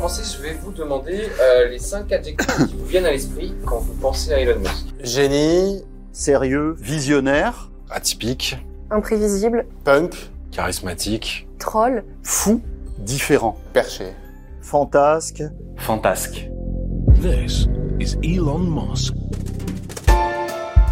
Commencer, 0.00 0.22
je 0.38 0.42
vais 0.42 0.54
vous 0.54 0.72
demander 0.72 1.28
euh, 1.42 1.68
les 1.68 1.78
5 1.78 2.10
adjectifs 2.10 2.66
qui 2.68 2.74
vous 2.74 2.86
viennent 2.86 3.04
à 3.04 3.10
l'esprit 3.10 3.54
quand 3.66 3.80
vous 3.80 3.92
pensez 4.00 4.32
à 4.32 4.38
Elon 4.40 4.58
Musk. 4.58 4.86
Génie, 5.02 5.84
Sérieux, 6.12 6.74
visionnaire, 6.80 7.70
atypique, 7.90 8.56
Imprévisible, 8.90 9.66
punk, 9.84 10.14
charismatique, 10.52 11.46
troll, 11.58 12.02
fou, 12.22 12.62
différent, 12.98 13.58
perché. 13.74 14.12
fantasque, 14.62 15.42
Fantasque. 15.76 16.48
This 17.20 17.66
is 18.00 18.16
Elon 18.24 18.58
Musk. 18.58 19.12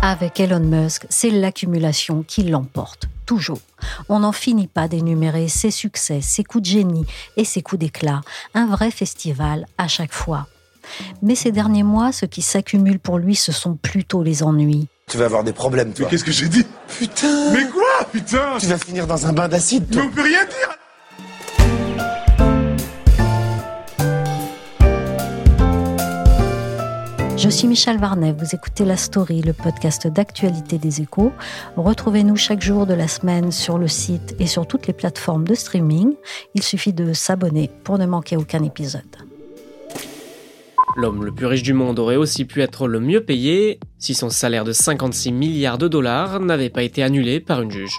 Avec 0.03 0.39
Elon 0.39 0.61
Musk, 0.61 1.07
c'est 1.09 1.31
l'accumulation 1.31 2.23
qui 2.29 2.43
l'emporte, 2.43 3.09
toujours. 3.29 3.61
On 4.09 4.21
n'en 4.21 4.33
finit 4.33 4.67
pas 4.69 4.89
d'énumérer 4.89 5.49
ses 5.49 5.71
succès, 5.71 6.21
ses 6.23 6.43
coups 6.45 6.63
de 6.63 6.71
génie 6.73 7.05
et 7.37 7.45
ses 7.45 7.61
coups 7.61 7.79
d'éclat. 7.79 8.23
Un 8.55 8.67
vrai 8.67 8.91
festival 8.91 9.67
à 9.77 9.87
chaque 9.87 10.15
fois. 10.15 10.47
Mais 11.21 11.35
ces 11.35 11.53
derniers 11.53 11.83
mois, 11.83 12.11
ce 12.13 12.25
qui 12.25 12.41
s'accumule 12.41 12.99
pour 12.99 13.19
lui, 13.19 13.37
ce 13.37 13.53
sont 13.53 13.75
plutôt 13.77 14.23
les 14.23 14.43
ennuis. 14.43 14.89
Tu 15.09 15.19
vas 15.19 15.27
avoir 15.27 15.45
des 15.45 15.53
problèmes, 15.53 15.93
toi. 15.93 16.07
Qu'est-ce 16.09 16.25
que 16.25 16.33
j'ai 16.33 16.49
dit? 16.49 16.65
Putain 16.99 17.53
Mais 17.53 17.69
quoi, 17.69 18.05
putain 18.11 18.57
Tu 18.59 18.67
vas 18.67 18.79
finir 18.79 19.07
dans 19.07 19.27
un 19.27 19.33
bain 19.35 19.49
d'acide, 19.49 19.85
Mais 19.91 19.97
toi. 19.97 20.05
on 20.07 20.11
peut 20.11 20.23
rien 20.23 20.45
dire 20.47 20.71
Je 27.49 27.53
suis 27.55 27.67
Michel 27.67 27.97
Varnet, 27.97 28.35
vous 28.39 28.55
écoutez 28.55 28.85
La 28.85 28.99
Story, 28.99 29.41
le 29.41 29.55
podcast 29.55 30.07
d'actualité 30.07 30.77
des 30.77 31.01
échos. 31.01 31.33
Retrouvez-nous 31.79 32.37
chaque 32.37 32.61
jour 32.61 32.85
de 32.85 32.93
la 32.93 33.09
semaine 33.09 33.53
sur 33.53 33.79
le 33.79 33.89
site 33.89 34.37
et 34.39 34.47
sur 34.47 34.67
toutes 34.67 34.87
les 34.87 34.93
plateformes 34.93 35.49
de 35.49 35.55
streaming. 35.55 36.13
Il 36.55 36.63
suffit 36.63 36.93
de 36.93 37.15
s'abonner 37.15 37.71
pour 37.85 37.97
ne 37.97 38.05
manquer 38.05 38.37
aucun 38.37 38.63
épisode. 38.63 39.17
L'homme 40.99 41.25
le 41.25 41.33
plus 41.33 41.47
riche 41.47 41.63
du 41.63 41.73
monde 41.73 41.99
aurait 41.99 42.17
aussi 42.17 42.45
pu 42.45 42.61
être 42.61 42.87
le 42.87 43.01
mieux 43.01 43.25
payé 43.25 43.81
si 43.99 44.13
son 44.13 44.29
salaire 44.29 44.65
de 44.65 44.73
56 44.73 45.33
milliards 45.33 45.79
de 45.79 45.89
dollars 45.89 46.41
n'avait 46.41 46.69
pas 46.69 46.83
été 46.83 47.03
annulé 47.03 47.41
par 47.41 47.63
une 47.63 47.71
juge. 47.71 47.99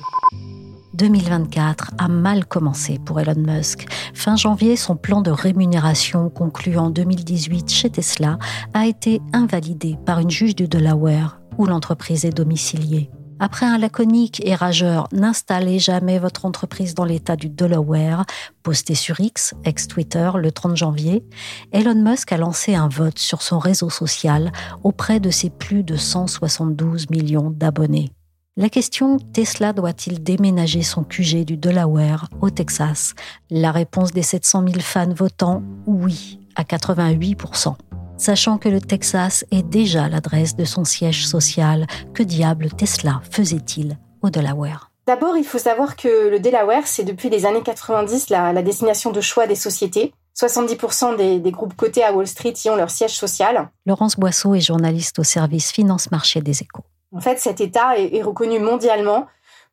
2024 0.99 1.91
a 1.97 2.09
mal 2.09 2.45
commencé 2.45 2.99
pour 2.99 3.21
Elon 3.21 3.33
Musk. 3.37 3.87
Fin 4.13 4.35
janvier, 4.35 4.75
son 4.75 4.97
plan 4.97 5.21
de 5.21 5.31
rémunération 5.31 6.29
conclu 6.29 6.77
en 6.77 6.89
2018 6.89 7.71
chez 7.71 7.89
Tesla 7.89 8.37
a 8.73 8.85
été 8.85 9.21
invalidé 9.31 9.97
par 10.05 10.19
une 10.19 10.29
juge 10.29 10.55
du 10.55 10.67
Delaware 10.67 11.39
où 11.57 11.65
l'entreprise 11.65 12.25
est 12.25 12.35
domiciliée. 12.35 13.09
Après 13.39 13.65
un 13.65 13.77
laconique 13.77 14.41
et 14.45 14.53
rageur 14.53 15.07
N'installez 15.13 15.79
jamais 15.79 16.19
votre 16.19 16.43
entreprise 16.43 16.95
dans 16.95 17.05
l'état 17.05 17.37
du 17.37 17.47
Delaware, 17.47 18.25
posté 18.61 18.93
sur 18.93 19.21
X, 19.21 19.53
ex-Twitter, 19.63 20.31
le 20.35 20.51
30 20.51 20.75
janvier, 20.75 21.23
Elon 21.71 21.95
Musk 21.95 22.33
a 22.33 22.37
lancé 22.37 22.75
un 22.75 22.89
vote 22.89 23.19
sur 23.19 23.41
son 23.41 23.57
réseau 23.57 23.89
social 23.89 24.51
auprès 24.83 25.21
de 25.21 25.29
ses 25.29 25.49
plus 25.49 25.83
de 25.83 25.95
172 25.95 27.09
millions 27.09 27.51
d'abonnés. 27.51 28.11
La 28.57 28.67
question 28.67 29.17
Tesla 29.17 29.73
doit-il 29.73 30.21
déménager 30.23 30.81
son 30.81 31.03
QG 31.03 31.45
du 31.45 31.55
Delaware 31.55 32.27
au 32.41 32.49
Texas? 32.49 33.13
La 33.49 33.71
réponse 33.71 34.11
des 34.11 34.23
700 34.23 34.63
000 34.67 34.79
fans 34.79 35.13
votants 35.13 35.61
oui 35.85 36.39
à 36.55 36.63
88% 36.63 37.75
Sachant 38.17 38.57
que 38.57 38.67
le 38.67 38.81
Texas 38.81 39.45
est 39.51 39.63
déjà 39.63 40.09
l'adresse 40.09 40.57
de 40.57 40.65
son 40.65 40.83
siège 40.83 41.25
social, 41.25 41.87
que 42.13 42.21
diable 42.21 42.69
Tesla 42.69 43.21
faisait-il 43.31 43.97
au 44.21 44.29
Delaware? 44.29 44.91
D'abord, 45.07 45.37
il 45.37 45.45
faut 45.45 45.57
savoir 45.57 45.95
que 45.95 46.27
le 46.27 46.39
Delaware, 46.39 46.85
c'est 46.85 47.05
depuis 47.05 47.29
les 47.29 47.45
années 47.45 47.63
90 47.63 48.29
la, 48.29 48.51
la 48.51 48.61
destination 48.61 49.11
de 49.11 49.21
choix 49.21 49.47
des 49.47 49.55
sociétés. 49.55 50.11
70% 50.37 51.15
des, 51.15 51.39
des 51.39 51.51
groupes 51.51 51.75
cotés 51.75 52.03
à 52.03 52.11
Wall 52.11 52.27
Street 52.27 52.53
y 52.65 52.69
ont 52.69 52.75
leur 52.75 52.89
siège 52.89 53.15
social. 53.15 53.69
Laurence 53.85 54.17
Boisseau 54.17 54.53
est 54.53 54.59
journaliste 54.59 55.17
au 55.19 55.23
service 55.23 55.71
Finance 55.71 56.11
Marché 56.11 56.41
des 56.41 56.61
Échos. 56.61 56.83
En 57.11 57.21
fait, 57.21 57.39
cet 57.39 57.59
État 57.61 57.97
est, 57.97 58.21
reconnu 58.21 58.59
mondialement 58.59 59.25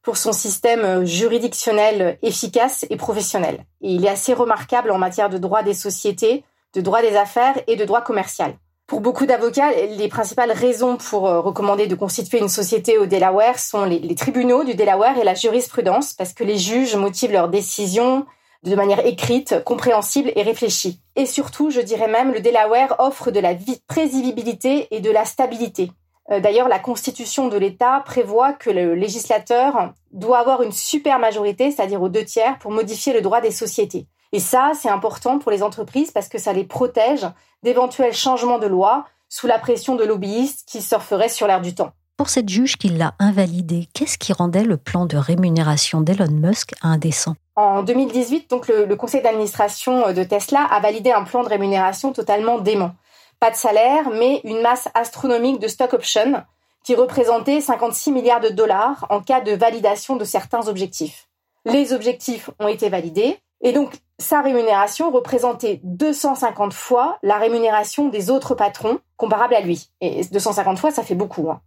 pour 0.03 0.17
son 0.17 0.33
système 0.33 1.05
juridictionnel 1.05 2.19
efficace 2.23 2.87
et 2.89 2.97
professionnel. 2.97 3.65
Et 3.83 3.93
il 3.93 4.05
est 4.05 4.09
assez 4.11 4.33
remarquable 4.33 4.91
en 4.91 4.99
matière 4.99 5.29
de 5.29 5.39
droit 5.39 5.63
des 5.63 5.75
sociétés, 5.75 6.45
de 6.75 6.81
droit 6.81 7.03
des 7.03 7.17
affaires 7.17 7.59
et 7.67 7.77
de 7.77 7.85
droit 7.85 8.03
commercial. 8.03 8.55
Pour 8.87 9.01
beaucoup 9.01 9.27
d'avocats, 9.27 9.73
les 9.73 10.09
principales 10.09 10.53
raisons 10.53 10.97
pour 10.97 11.27
euh, 11.27 11.41
recommander 11.41 11.89
de 11.89 11.97
constituer 11.97 12.39
une 12.39 12.49
société 12.49 12.99
au 12.99 13.07
Delaware 13.07 13.59
sont 13.59 13.85
les, 13.85 13.99
les 13.99 14.15
tribunaux 14.15 14.63
du 14.63 14.75
Delaware 14.75 15.19
et 15.19 15.25
la 15.25 15.35
jurisprudence, 15.35 16.13
parce 16.13 16.33
que 16.33 16.45
les 16.45 16.57
juges 16.57 16.95
motivent 16.95 17.33
leurs 17.33 17.49
décisions 17.49 18.27
de 18.63 18.75
manière 18.77 19.05
écrite, 19.05 19.63
compréhensible 19.65 20.33
et 20.37 20.43
réfléchie. 20.43 21.01
Et 21.17 21.27
surtout, 21.27 21.71
je 21.71 21.81
dirais 21.81 22.09
même, 22.09 22.33
le 22.33 22.41
Delaware 22.41 22.97
offre 22.99 23.31
de 23.31 23.41
la 23.41 23.55
vi- 23.55 23.81
prévisibilité 23.89 24.89
et 24.93 25.01
de 25.01 25.11
la 25.11 25.25
stabilité. 25.25 25.91
Euh, 26.31 26.41
D'ailleurs, 26.41 26.69
la 26.69 26.79
constitution 26.79 27.49
de 27.49 27.57
l'État 27.57 28.03
prévoit 28.05 28.53
que 28.53 28.71
le 28.71 28.95
législateur 28.95 29.93
doit 30.13 30.39
avoir 30.39 30.63
une 30.63 30.73
super 30.73 31.19
majorité, 31.19 31.71
c'est-à-dire 31.71 32.03
aux 32.03 32.09
deux 32.09 32.25
tiers, 32.25 32.59
pour 32.59 32.71
modifier 32.71 33.13
le 33.13 33.21
droit 33.21 33.41
des 33.41 33.51
sociétés. 33.51 34.07
Et 34.33 34.41
ça, 34.41 34.73
c'est 34.75 34.89
important 34.89 35.39
pour 35.39 35.53
les 35.53 35.63
entreprises 35.63 36.11
parce 36.11 36.29
que 36.29 36.39
ça 36.39 36.53
les 36.53 36.65
protège 36.65 37.27
d'éventuels 37.63 38.13
changements 38.13 38.59
de 38.59 38.67
loi 38.67 39.07
sous 39.29 39.47
la 39.47 39.59
pression 39.59 39.95
de 39.95 40.05
lobbyistes 40.05 40.69
qui 40.69 40.83
surferaient 40.83 41.29
sur 41.29 41.47
l'air 41.47 41.61
du 41.61 41.75
temps. 41.75 41.93
Pour 42.17 42.29
cette 42.31 42.49
juge 42.49 42.77
qui 42.77 42.89
l'a 42.89 43.15
invalidé, 43.19 43.89
qu'est-ce 43.93 44.17
qui 44.17 44.33
rendait 44.33 44.65
le 44.65 44.79
plan 44.79 45.05
de 45.05 45.17
rémunération 45.19 46.01
d'Elon 46.01 46.31
Musk 46.31 46.73
indécent? 46.83 47.37
En 47.57 47.83
2018, 47.83 48.49
donc 48.51 48.69
le, 48.69 48.87
le 48.87 48.97
conseil 48.97 49.23
d'administration 49.23 50.13
de 50.13 50.25
Tesla 50.25 50.63
a 50.71 50.81
validé 50.81 51.13
un 51.13 51.25
plan 51.25 51.43
de 51.43 51.49
rémunération 51.49 52.13
totalement 52.13 52.59
dément. 52.59 52.93
Pas 53.47 53.53
de 53.53 53.57
salaire, 53.57 54.11
mais 54.11 54.41
une 54.43 54.61
masse 54.61 54.89
astronomique 54.95 55.61
de 55.61 55.69
stock 55.69 55.93
options 55.93 56.43
qui 56.83 56.97
représentait 56.97 57.61
56 57.61 58.11
milliards 58.11 58.41
de 58.41 58.49
dollars 58.49 59.07
en 59.09 59.21
cas 59.21 59.41
de 59.41 59.53
validation 59.53 60.17
de 60.17 60.25
certains 60.25 60.67
objectifs. 60.67 61.29
Les 61.65 61.93
objectifs 61.93 62.51
ont 62.59 62.67
été 62.67 62.89
validés 62.89 63.39
et 63.61 63.71
donc 63.71 63.93
sa 64.19 64.41
rémunération 64.41 65.13
représentait 65.13 65.79
250 65.85 66.73
fois 66.75 67.19
la 67.23 67.39
rémunération 67.39 68.09
des 68.09 68.31
autres 68.31 68.57
patrons 68.57 68.99
comparables 69.17 69.55
à 69.55 69.61
lui. 69.61 69.91
Et 70.01 70.25
250 70.25 70.81
fois, 70.81 70.91
ça 70.91 71.05
fait 71.05 71.15
beaucoup. 71.15 71.49
Hein. 71.49 71.61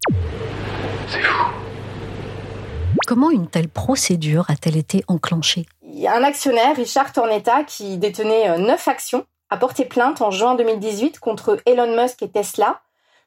Comment 3.07 3.31
une 3.31 3.47
telle 3.47 3.69
procédure 3.69 4.43
a-t-elle 4.49 4.75
été 4.75 5.05
enclenchée? 5.07 5.65
Il 5.83 5.97
y 5.97 6.07
a 6.07 6.13
un 6.13 6.25
actionnaire, 6.25 6.75
Richard 6.75 7.13
Tornetta, 7.13 7.63
qui 7.63 7.97
détenait 7.97 8.57
9 8.57 8.85
actions, 8.89 9.23
a 9.49 9.57
porté 9.57 9.85
plainte 9.85 10.21
en 10.21 10.31
juin 10.31 10.55
2018 10.55 11.19
contre 11.19 11.57
Elon 11.65 11.95
Musk 11.95 12.21
et 12.21 12.29
Tesla 12.29 12.81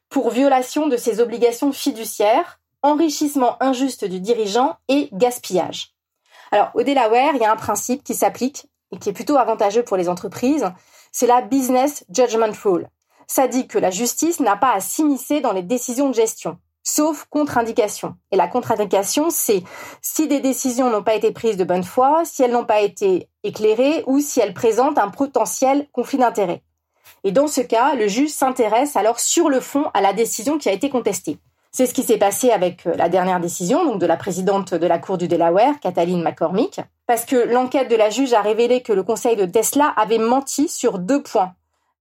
pour 0.09 0.29
violation 0.29 0.87
de 0.87 0.97
ses 0.97 1.19
obligations 1.19 1.71
fiduciaires, 1.71 2.59
enrichissement 2.81 3.61
injuste 3.61 4.05
du 4.05 4.19
dirigeant 4.19 4.77
et 4.87 5.09
gaspillage. 5.11 5.93
Alors, 6.51 6.69
au 6.75 6.83
Delaware, 6.83 7.35
il 7.35 7.41
y 7.41 7.45
a 7.45 7.51
un 7.51 7.57
principe 7.57 8.03
qui 8.03 8.13
s'applique 8.13 8.67
et 8.91 8.97
qui 8.97 9.09
est 9.09 9.13
plutôt 9.13 9.37
avantageux 9.37 9.83
pour 9.83 9.97
les 9.97 10.07
entreprises, 10.07 10.71
c'est 11.11 11.27
la 11.27 11.41
Business 11.41 12.05
Judgment 12.09 12.53
Rule. 12.63 12.87
Ça 13.27 13.47
dit 13.47 13.67
que 13.67 13.79
la 13.79 13.89
justice 13.89 14.39
n'a 14.39 14.55
pas 14.55 14.73
à 14.73 14.79
s'immiscer 14.79 15.41
dans 15.41 15.53
les 15.53 15.63
décisions 15.63 16.09
de 16.09 16.15
gestion, 16.15 16.59
sauf 16.83 17.25
contre-indication. 17.29 18.15
Et 18.31 18.35
la 18.35 18.47
contre-indication, 18.47 19.29
c'est 19.29 19.63
si 20.01 20.27
des 20.27 20.41
décisions 20.41 20.89
n'ont 20.89 21.03
pas 21.03 21.15
été 21.15 21.31
prises 21.31 21.57
de 21.57 21.63
bonne 21.63 21.83
foi, 21.83 22.23
si 22.25 22.43
elles 22.43 22.51
n'ont 22.51 22.65
pas 22.65 22.81
été 22.81 23.29
éclairées 23.43 24.03
ou 24.05 24.19
si 24.19 24.39
elles 24.39 24.53
présentent 24.53 24.99
un 24.99 25.09
potentiel 25.09 25.87
conflit 25.91 26.17
d'intérêts. 26.17 26.61
Et 27.23 27.31
dans 27.31 27.47
ce 27.47 27.61
cas, 27.61 27.95
le 27.95 28.07
juge 28.07 28.29
s'intéresse 28.29 28.95
alors 28.95 29.19
sur 29.19 29.49
le 29.49 29.61
fond 29.61 29.85
à 29.93 30.01
la 30.01 30.13
décision 30.13 30.57
qui 30.57 30.69
a 30.69 30.73
été 30.73 30.89
contestée. 30.89 31.37
C'est 31.71 31.87
ce 31.87 31.93
qui 31.93 32.03
s'est 32.03 32.17
passé 32.17 32.51
avec 32.51 32.85
la 32.85 33.09
dernière 33.09 33.39
décision, 33.39 33.83
donc 33.83 33.99
de 33.99 34.05
la 34.05 34.17
présidente 34.17 34.75
de 34.75 34.85
la 34.85 34.99
Cour 34.99 35.17
du 35.17 35.27
Delaware, 35.27 35.79
Kathleen 35.79 36.21
McCormick, 36.21 36.81
parce 37.07 37.25
que 37.25 37.35
l'enquête 37.35 37.89
de 37.89 37.95
la 37.95 38.11
juge 38.11 38.33
a 38.33 38.41
révélé 38.41 38.83
que 38.83 38.93
le 38.93 39.01
conseil 39.01 39.35
de 39.35 39.45
Tesla 39.45 39.91
avait 39.97 40.19
menti 40.19 40.67
sur 40.67 40.99
deux 40.99 41.23
points. 41.23 41.53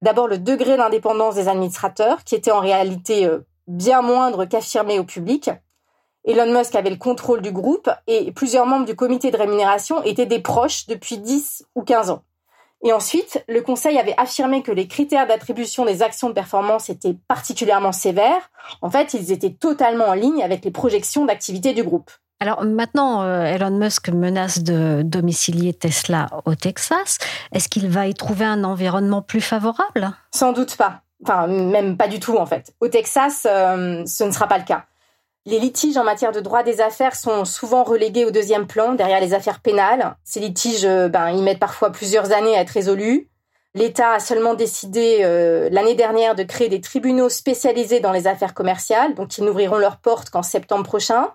D'abord, 0.03 0.29
le 0.29 0.37
degré 0.37 0.77
d'indépendance 0.77 1.37
des 1.37 1.49
administrateurs, 1.49 2.23
qui 2.25 2.35
était 2.35 2.51
en 2.51 2.61
réalité 2.61 3.27
bien 3.67 4.03
moindre 4.03 4.45
qu'affirmé 4.45 4.99
au 4.99 5.05
public, 5.05 5.51
Elon 6.25 6.53
Musk 6.57 6.75
avait 6.77 6.91
le 6.91 6.97
contrôle 6.97 7.43
du 7.43 7.51
groupe 7.51 7.91
et 8.07 8.31
plusieurs 8.33 8.67
membres 8.67 8.87
du 8.87 8.95
comité 8.95 9.31
de 9.31 9.37
rémunération 9.37 10.03
étaient 10.05 10.27
des 10.27 10.39
proches 10.39 10.87
depuis 10.87 11.19
10 11.19 11.65
ou 11.75 11.83
15 11.83 12.11
ans. 12.11 12.23
Et 12.85 12.93
ensuite, 12.93 13.45
le 13.49 13.61
Conseil 13.61 13.99
avait 13.99 14.15
affirmé 14.17 14.63
que 14.63 14.73
les 14.73 14.89
critères 14.89 15.27
d'attribution 15.27 15.85
des 15.85 16.03
actions 16.03 16.29
de 16.29 16.35
performance 16.35 16.91
étaient 16.91 17.17
particulièrement 17.29 17.93
sévères. 17.93 18.51
En 18.83 18.91
fait, 18.91 19.15
ils 19.15 19.31
étaient 19.31 19.53
totalement 19.53 20.07
en 20.07 20.15
ligne 20.15 20.43
avec 20.43 20.65
les 20.65 20.73
projections 20.73 21.25
d'activité 21.25 21.75
du 21.75 21.85
groupe. 21.85 22.11
Alors 22.41 22.65
maintenant, 22.65 23.23
euh, 23.23 23.45
Elon 23.45 23.71
Musk 23.71 24.09
menace 24.09 24.65
de 24.65 25.03
domicilier 25.05 25.73
Tesla 25.75 26.27
au 26.45 26.57
Texas. 26.57 27.19
Est-ce 27.53 27.69
qu'il 27.69 27.89
va 27.89 28.09
y 28.09 28.15
trouver 28.15 28.45
un 28.45 28.65
environnement 28.65 29.23
plus 29.23 29.41
favorable? 29.41 30.11
Sans 30.35 30.53
doute 30.53 30.77
pas. 30.77 31.03
Enfin, 31.23 31.47
même 31.47 31.97
pas 31.97 32.09
du 32.09 32.21
tout 32.21 32.37
en 32.37 32.47
fait. 32.47 32.73
Au 32.81 32.89
Texas, 32.89 33.47
euh, 33.49 34.05
ce 34.07 34.25
ne 34.25 34.31
sera 34.31 34.49
pas 34.49 34.59
le 34.59 34.65
cas. 34.65 34.85
Les 35.45 35.59
litiges 35.59 35.97
en 35.97 36.05
matière 36.05 36.31
de 36.31 36.41
droit 36.41 36.63
des 36.63 36.81
affaires 36.81 37.17
sont 37.17 37.45
souvent 37.45 37.83
relégués 37.83 38.25
au 38.25 38.31
deuxième 38.31 38.67
plan, 38.67 38.95
derrière 38.95 39.21
les 39.21 39.35
affaires 39.35 39.61
pénales. 39.61 40.17
Ces 40.25 40.39
litiges, 40.41 40.85
euh, 40.85 41.09
ben, 41.09 41.31
ils 41.31 41.43
mettent 41.43 41.59
parfois 41.59 41.91
plusieurs 41.91 42.33
années 42.33 42.57
à 42.57 42.61
être 42.61 42.71
résolus. 42.71 43.29
L'État 43.75 44.13
a 44.13 44.21
seulement 44.21 44.55
décidé 44.55 45.21
euh, 45.23 45.69
l'année 45.73 45.95
dernière 45.95 46.35
de 46.35 46.43
créer 46.43 46.69
des 46.69 46.81
tribunaux 46.81 47.29
spécialisés 47.29 48.01
dans 48.01 48.13
les 48.13 48.27
affaires 48.27 48.55
commerciales, 48.55 49.15
donc 49.15 49.39
ils 49.39 49.45
n'ouvriront 49.45 49.79
leurs 49.79 49.97
portes 49.97 50.31
qu'en 50.31 50.43
septembre 50.43 50.85
prochain. 50.85 51.31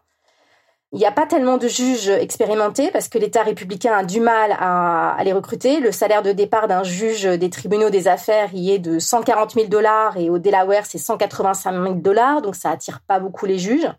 Il 0.94 1.00
n'y 1.00 1.06
a 1.06 1.12
pas 1.12 1.26
tellement 1.26 1.58
de 1.58 1.68
juges 1.68 2.08
expérimentés 2.08 2.92
parce 2.92 3.10
que 3.10 3.18
l'État 3.18 3.44
républicain 3.44 3.92
a 3.92 4.06
du 4.06 4.22
mal 4.22 4.56
à, 4.58 5.18
les 5.26 5.34
recruter. 5.34 5.82
Le 5.82 5.92
salaire 5.92 6.22
de 6.22 6.32
départ 6.32 6.70
d'un 6.70 6.84
juge 6.84 7.24
des 7.24 7.50
tribunaux 7.50 7.90
des 7.90 8.08
affaires 8.08 8.50
y 8.54 8.72
est 8.72 8.80
de 8.80 8.98
140 8.98 9.52
000 9.52 9.68
dollars 9.68 10.16
et 10.16 10.30
au 10.30 10.40
Delaware 10.40 10.86
c'est 10.86 10.98
185 10.98 11.74
000 11.74 11.96
dollars, 11.96 12.42
donc 12.42 12.56
ça 12.56 12.70
attire 12.72 13.02
pas 13.06 13.20
beaucoup 13.20 13.46
les 13.46 13.60
juges. 13.60 13.92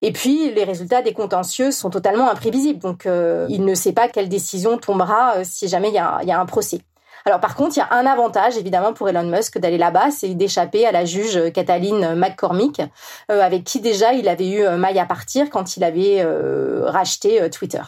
Et 0.00 0.10
puis 0.10 0.50
les 0.52 0.64
résultats 0.64 1.02
des 1.02 1.12
contentieux 1.12 1.70
sont 1.70 1.90
totalement 1.90 2.30
imprévisibles, 2.30 2.78
donc 2.78 3.04
euh, 3.04 3.46
il 3.50 3.64
ne 3.64 3.74
sait 3.74 3.92
pas 3.92 4.08
quelle 4.08 4.30
décision 4.30 4.78
tombera 4.78 5.36
euh, 5.36 5.42
si 5.44 5.68
jamais 5.68 5.88
il 5.88 5.94
y 5.94 5.98
a 5.98 6.40
un 6.40 6.46
procès. 6.46 6.80
Alors 7.26 7.40
par 7.40 7.56
contre, 7.56 7.76
il 7.76 7.80
y 7.80 7.82
a 7.82 7.92
un 7.92 8.06
avantage 8.06 8.56
évidemment 8.56 8.92
pour 8.92 9.08
Elon 9.08 9.24
Musk 9.24 9.58
d'aller 9.58 9.78
là-bas, 9.78 10.12
c'est 10.12 10.32
d'échapper 10.34 10.86
à 10.86 10.92
la 10.92 11.04
juge 11.04 11.50
Cataline 11.52 12.14
McCormick, 12.14 12.80
euh, 13.32 13.42
avec 13.42 13.64
qui 13.64 13.80
déjà 13.80 14.12
il 14.12 14.28
avait 14.28 14.48
eu 14.48 14.62
euh, 14.62 14.76
maille 14.76 15.00
à 15.00 15.06
partir 15.06 15.50
quand 15.50 15.76
il 15.76 15.82
avait 15.82 16.20
euh, 16.20 16.84
racheté 16.86 17.50
Twitter. 17.50 17.82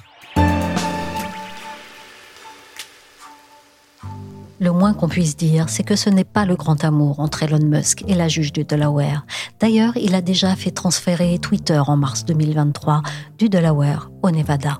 Le 4.60 4.72
moins 4.72 4.92
qu'on 4.92 5.08
puisse 5.08 5.36
dire, 5.36 5.68
c'est 5.68 5.84
que 5.84 5.94
ce 5.94 6.10
n'est 6.10 6.24
pas 6.24 6.44
le 6.44 6.56
grand 6.56 6.82
amour 6.82 7.20
entre 7.20 7.44
Elon 7.44 7.64
Musk 7.64 8.02
et 8.08 8.14
la 8.14 8.26
juge 8.26 8.52
du 8.52 8.64
Delaware. 8.64 9.24
D'ailleurs, 9.60 9.96
il 9.96 10.16
a 10.16 10.20
déjà 10.20 10.56
fait 10.56 10.72
transférer 10.72 11.38
Twitter 11.38 11.80
en 11.86 11.96
mars 11.96 12.24
2023 12.24 13.02
du 13.38 13.48
Delaware 13.48 14.10
au 14.24 14.32
Nevada. 14.32 14.78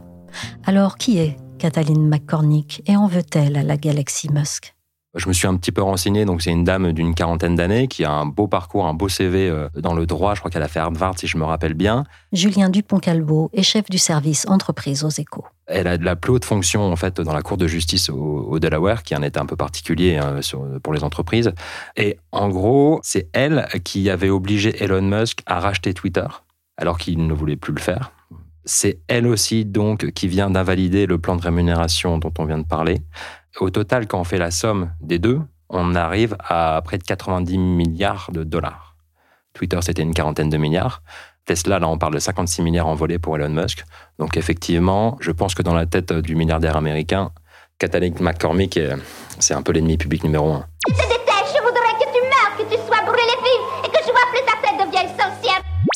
Alors, 0.67 0.97
qui 0.97 1.21
est 1.21 1.37
Cataline 1.59 2.09
McCormick, 2.09 2.83
et 2.87 2.97
en 2.97 3.07
veut-elle 3.07 3.57
à 3.57 3.63
la 3.63 3.77
galaxie 3.77 4.33
Musk? 4.33 4.75
Je 5.15 5.27
me 5.27 5.33
suis 5.33 5.49
un 5.49 5.57
petit 5.57 5.73
peu 5.73 5.83
renseigné, 5.83 6.27
donc 6.27 6.43
c'est 6.43 6.51
une 6.51 6.65
dame 6.65 6.93
d'une 6.93 7.15
quarantaine 7.15 7.55
d'années 7.55 7.89
qui 7.89 8.05
a 8.05 8.13
un 8.13 8.27
beau 8.27 8.47
parcours, 8.47 8.87
un 8.87 8.93
beau 8.93 9.09
CV 9.09 9.49
euh, 9.49 9.69
dans 9.75 9.95
le 9.95 10.05
droit. 10.05 10.35
Je 10.35 10.41
crois 10.41 10.51
qu'elle 10.51 10.63
a 10.63 10.69
fait 10.69 10.81
Harvard, 10.81 11.19
si 11.19 11.27
je 11.27 11.39
me 11.39 11.45
rappelle 11.45 11.73
bien. 11.73 12.05
Julien 12.33 12.69
Dupont-Calbo 12.69 13.51
est 13.55 13.63
chef 13.63 13.89
du 13.89 13.97
service 13.97 14.47
entreprise 14.49 15.05
aux 15.05 15.11
échos. 15.11 15.47
Elle 15.67 15.87
a 15.87 15.97
de 15.97 16.05
la 16.05 16.15
plus 16.15 16.33
haute 16.33 16.45
fonction 16.45 16.93
en 16.93 16.97
fait 16.97 17.21
dans 17.23 17.33
la 17.33 17.41
Cour 17.41 17.57
de 17.57 17.67
justice 17.67 18.11
au, 18.11 18.59
Delaware, 18.59 19.03
qui 19.03 19.15
est 19.15 19.17
un 19.17 19.23
état 19.23 19.41
un 19.41 19.47
peu 19.47 19.57
particulier 19.57 20.19
hein, 20.19 20.41
pour 20.83 20.93
les 20.93 21.03
entreprises. 21.03 21.53
Et 21.97 22.19
en 22.31 22.51
gros, 22.51 23.01
c'est 23.03 23.29
elle 23.33 23.67
qui 23.85 24.11
avait 24.11 24.31
obligé 24.31 24.83
Elon 24.83 25.03
Musk 25.03 25.41
à 25.47 25.59
racheter 25.59 25.95
Twitter, 25.95 26.27
alors 26.77 26.99
qu'il 26.99 27.27
ne 27.27 27.33
voulait 27.33 27.57
plus 27.57 27.73
le 27.73 27.81
faire. 27.81 28.13
C'est 28.71 29.01
elle 29.09 29.27
aussi 29.27 29.65
donc 29.65 30.11
qui 30.11 30.29
vient 30.29 30.51
d'invalider 30.51 31.07
le 31.07 31.17
plan 31.17 31.37
de 31.37 31.41
rémunération 31.41 32.19
dont 32.19 32.35
on 32.39 32.45
vient 32.45 32.59
de 32.59 32.67
parler. 32.67 32.99
Au 33.61 33.71
total, 33.71 34.07
quand 34.07 34.21
on 34.21 34.25
fait 34.25 34.37
la 34.37 34.51
somme 34.51 34.93
des 35.01 35.19
deux, 35.19 35.41
on 35.71 35.95
arrive 35.95 36.37
à 36.39 36.83
près 36.85 36.99
de 36.99 37.03
90 37.03 37.57
milliards 37.57 38.31
de 38.31 38.45
dollars. 38.45 38.95
Twitter, 39.55 39.79
c'était 39.81 40.03
une 40.03 40.13
quarantaine 40.13 40.51
de 40.51 40.59
milliards. 40.59 41.03
Tesla, 41.47 41.79
là, 41.79 41.89
on 41.89 41.97
parle 41.97 42.13
de 42.13 42.19
56 42.19 42.61
milliards 42.61 42.89
envolés 42.89 43.19
pour 43.19 43.37
Elon 43.37 43.49
Musk. 43.49 43.85
Donc 44.19 44.37
effectivement, 44.37 45.17
je 45.21 45.31
pense 45.31 45.55
que 45.55 45.63
dans 45.63 45.75
la 45.75 45.87
tête 45.87 46.13
du 46.13 46.37
milliardaire 46.37 46.77
américain, 46.77 47.33
Kathleen 47.79 48.15
McCormick, 48.21 48.79
c'est 49.39 49.55
un 49.55 49.63
peu 49.63 49.73
l'ennemi 49.73 49.97
public 49.97 50.25
numéro 50.25 50.53
un. 50.53 50.67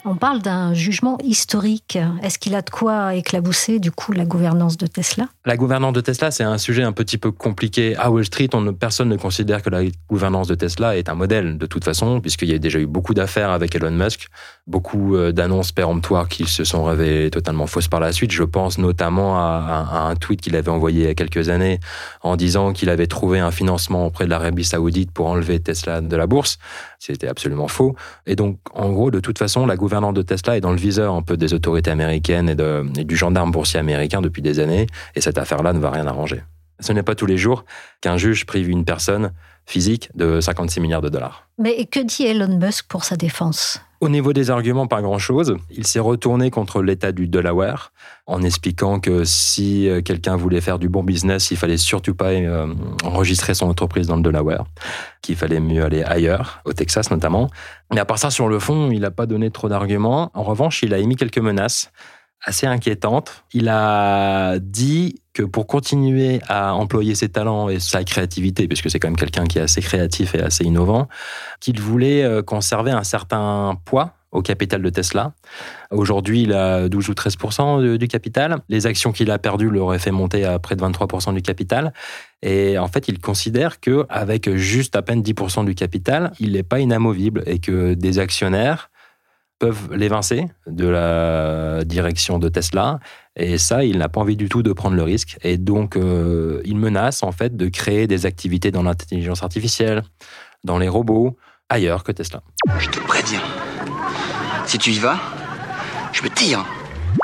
On 0.05 0.17
parle 0.17 0.43
d'un 0.43 0.75
jugement 0.75 1.17
historique. 1.23 1.97
Est-ce 2.23 2.41
qu'il 2.41 2.57
a 2.57 2.63
de 2.63 2.71
quoi 2.71 3.15
éclabousser 3.15 3.79
du 3.79 3.93
coup 3.93 4.11
la 4.11 4.25
gouvernance 4.25 4.77
de 4.77 4.89
Tesla? 4.89 5.29
La 5.45 5.57
gouvernance 5.57 5.93
de 5.93 6.01
Tesla, 6.01 6.33
c'est 6.33 6.43
un 6.43 6.59
sujet 6.59 6.83
un 6.83 6.91
petit 6.91 7.19
peu 7.19 7.31
compliqué. 7.31 7.97
À 7.97 8.11
Wall 8.11 8.25
Street, 8.25 8.49
on 8.53 8.75
personne 8.75 9.09
ne 9.09 9.17
considère 9.17 9.63
que 9.63 9.71
la 9.71 9.83
gouvernance 10.09 10.49
de 10.49 10.57
Tesla 10.57 10.97
est 10.97 11.09
un 11.09 11.15
modèle 11.15 11.57
de 11.57 11.67
toute 11.67 11.85
façon, 11.85 12.21
puisqu'il 12.21 12.51
y 12.51 12.55
a 12.55 12.59
déjà 12.59 12.81
eu 12.81 12.87
beaucoup 12.87 13.15
d'affaires 13.15 13.51
avec 13.51 13.77
Elon 13.77 13.93
Musk, 13.93 14.27
beaucoup 14.67 15.15
euh, 15.15 15.31
d'annonces 15.31 15.71
péremptoires 15.71 16.29
qui 16.29 16.47
se 16.47 16.65
sont 16.65 16.83
révélées 16.83 17.31
totalement 17.31 17.69
fausses 17.69 17.89
par 17.89 18.01
la 18.01 18.13
suite. 18.13 18.33
Je 18.33 18.43
pense 18.43 18.79
notamment 18.79 19.39
à, 19.39 20.09
un 20.09 20.17
tweet 20.17 20.41
qu'il 20.41 20.57
avait 20.57 20.69
envoyé 20.69 21.03
il 21.03 21.07
y 21.07 21.11
a 21.11 21.15
quelques 21.15 21.49
années 21.49 21.79
en 22.23 22.35
disant 22.35 22.73
qu'il 22.73 22.91
avait 22.91 23.07
trouvé 23.07 23.39
un 23.39 23.53
financement 23.53 24.07
auprès 24.07 24.25
de 24.25 24.31
l'Arabie 24.31 24.65
Saoudite 24.65 25.13
pour 25.13 25.29
enlever 25.29 25.61
Tesla 25.61 26.01
de 26.01 26.17
la 26.17 26.27
bourse. 26.27 26.59
C'était 27.05 27.27
absolument 27.27 27.67
faux. 27.67 27.97
Et 28.27 28.37
donc, 28.37 28.61
en 28.75 28.93
gros, 28.93 29.11
de 29.11 29.19
toute 29.19 29.37
façon, 29.37 29.67
la 29.67 29.75
gouvernance 29.77 30.15
de 30.15 30.23
Tesla 30.23 30.57
est 30.57 30.61
dans 30.61 30.71
le 30.71 30.77
viseur 30.77 31.15
un 31.15 31.23
peu 31.23 31.37
des 31.37 31.53
autorités 31.53 31.91
américaines 31.91 32.49
et, 32.49 33.01
et 33.01 33.05
du 33.05 33.17
gendarme 33.17 33.51
boursier 33.51 33.81
américain 33.81 34.21
depuis 34.21 34.41
des 34.41 34.61
années, 34.61 34.87
et 35.17 35.21
cette 35.21 35.37
affaire-là 35.37 35.73
ne 35.73 35.81
va 35.81 35.91
rien 35.91 36.07
arranger. 36.07 36.45
Ce 36.79 36.93
n'est 36.93 37.03
pas 37.03 37.17
tous 37.17 37.27
les 37.27 37.39
jours 37.39 37.65
qu'un 38.03 38.17
juge 38.19 38.47
prive 38.47 38.69
une 38.69 38.85
personne 38.85 39.33
physique 39.67 40.11
de 40.15 40.41
56 40.41 40.79
milliards 40.79 41.01
de 41.01 41.09
dollars. 41.09 41.49
Mais 41.59 41.87
que 41.87 41.99
dit 41.99 42.25
Elon 42.25 42.57
Musk 42.59 42.87
pour 42.87 43.03
sa 43.03 43.17
défense? 43.17 43.81
Au 44.03 44.09
niveau 44.09 44.33
des 44.33 44.51
arguments, 44.51 44.89
pas 44.89 45.01
grand-chose. 45.01 45.57
Il 45.71 45.87
s'est 45.87 46.01
retourné 46.01 46.51
contre 46.51 46.83
l'État 46.83 47.13
du 47.13 47.29
Delaware 47.29 47.93
en 48.27 48.43
expliquant 48.43 48.99
que 48.99 49.23
si 49.23 49.89
euh, 49.89 50.03
quelqu'un 50.03 50.35
voulait 50.35 50.61
faire 50.61 50.81
du 50.81 50.89
bon 50.89 51.05
business, 51.05 51.53
il 51.53 51.57
fallait 51.57 51.77
surtout 51.77 52.13
pas 52.13 52.31
euh, 52.31 52.67
enregistrer 53.05 53.55
son 53.55 53.69
entreprise 53.69 54.09
dans 54.09 54.17
le 54.17 54.23
Delaware, 54.23 54.65
qu'il 55.23 55.37
fallait 55.37 55.61
mieux 55.61 55.85
aller 55.85 56.03
ailleurs, 56.03 56.63
au 56.65 56.73
Texas 56.73 57.13
notamment. 57.13 57.49
Mais 57.93 58.01
à 58.01 58.05
part 58.05 58.19
ça, 58.19 58.31
sur 58.31 58.49
le 58.49 58.59
fond, 58.59 58.91
il 58.91 59.03
n'a 59.03 59.13
pas 59.13 59.27
donné 59.27 59.53
trop 59.53 59.69
d'arguments. 59.69 60.33
En 60.35 60.43
revanche, 60.43 60.83
il 60.83 60.93
a 60.95 60.99
émis 60.99 61.15
quelques 61.15 61.39
menaces 61.39 61.93
assez 62.45 62.67
inquiétantes. 62.67 63.45
Il 63.53 63.69
a 63.69 64.59
dit 64.59 65.21
que 65.33 65.43
pour 65.43 65.67
continuer 65.67 66.41
à 66.49 66.75
employer 66.75 67.15
ses 67.15 67.29
talents 67.29 67.69
et 67.69 67.81
sa 67.81 68.05
créativité, 68.05 68.69
puisque 68.69 68.91
c'est 68.91 68.99
quand 68.99 69.09
même 69.09 69.17
quelqu'un 69.17 69.47
qui 69.47 69.59
est 69.59 69.63
assez 69.63 69.81
créatif 69.81 70.35
et 70.35 70.41
assez 70.41 70.65
innovant, 70.65 71.09
qu'il 71.61 71.81
voulait 71.81 72.23
euh, 72.23 72.43
conserver 72.43 72.91
un 72.91 73.05
certain 73.05 73.79
poids 73.85 74.15
au 74.33 74.41
capital 74.41 74.81
de 74.81 74.89
Tesla. 74.89 75.35
Aujourd'hui, 75.91 76.43
il 76.43 76.55
a 76.55 76.89
12 76.89 77.11
ou 77.11 77.13
13% 77.13 77.99
du 77.99 78.09
capital. 78.09 78.61
Les 78.71 78.87
actions 78.87 79.13
qu'il 79.13 79.31
a 79.31 79.39
perdues 79.39 79.69
l'auraient 79.69 79.99
fait 79.99 80.11
monter 80.11 80.45
à 80.45 80.59
près 80.59 80.75
de 80.75 80.83
23% 80.83 81.35
du 81.35 81.43
capital. 81.43 81.93
Et 82.41 82.79
en 82.79 82.89
fait, 82.89 83.09
il 83.09 83.21
considère 83.21 83.79
que 83.79 84.07
avec 84.09 84.51
juste 84.57 84.97
à 84.97 85.03
peine 85.03 85.21
10% 85.21 85.67
du 85.67 85.75
capital, 85.75 86.33
il 86.41 86.53
n'est 86.53 86.63
pas 86.63 86.81
inamovible 86.81 87.43
et 87.47 87.59
que 87.59 87.93
des 87.93 88.19
actionnaires 88.19 88.91
peuvent 89.63 89.95
l'évincer 89.95 90.49
de 90.67 90.89
la 90.89 91.85
direction 91.85 92.41
de 92.41 92.49
Tesla. 92.49 92.99
Et 93.37 93.59
ça, 93.59 93.85
il 93.85 93.99
n'a 93.99 94.09
pas 94.09 94.21
envie 94.21 94.37
du 94.37 94.49
tout 94.49 94.65
de 94.65 94.73
prendre 94.73 94.97
le 94.97 95.05
risque. 95.05 95.39
Et 95.45 95.57
donc, 95.57 95.95
euh, 95.95 96.61
il 96.65 96.77
menace 96.77 97.23
en 97.23 97.31
fait 97.31 97.57
de 97.57 97.69
créer 97.69 98.09
des 98.09 98.27
activités 98.27 98.73
dans 98.73 98.83
l'intelligence 98.83 99.45
artificielle, 99.45 100.03
dans 100.65 100.79
les 100.79 100.89
robots, 100.89 101.37
ailleurs 101.69 102.03
que 102.03 102.11
Tesla. 102.11 102.43
Je 102.81 102.89
te 102.89 102.99
préviens, 102.99 103.45
si 104.67 104.79
tu 104.79 104.91
y 104.91 104.99
vas, 104.99 105.21
je 106.13 106.25
me 106.25 106.29
tire 106.29 106.65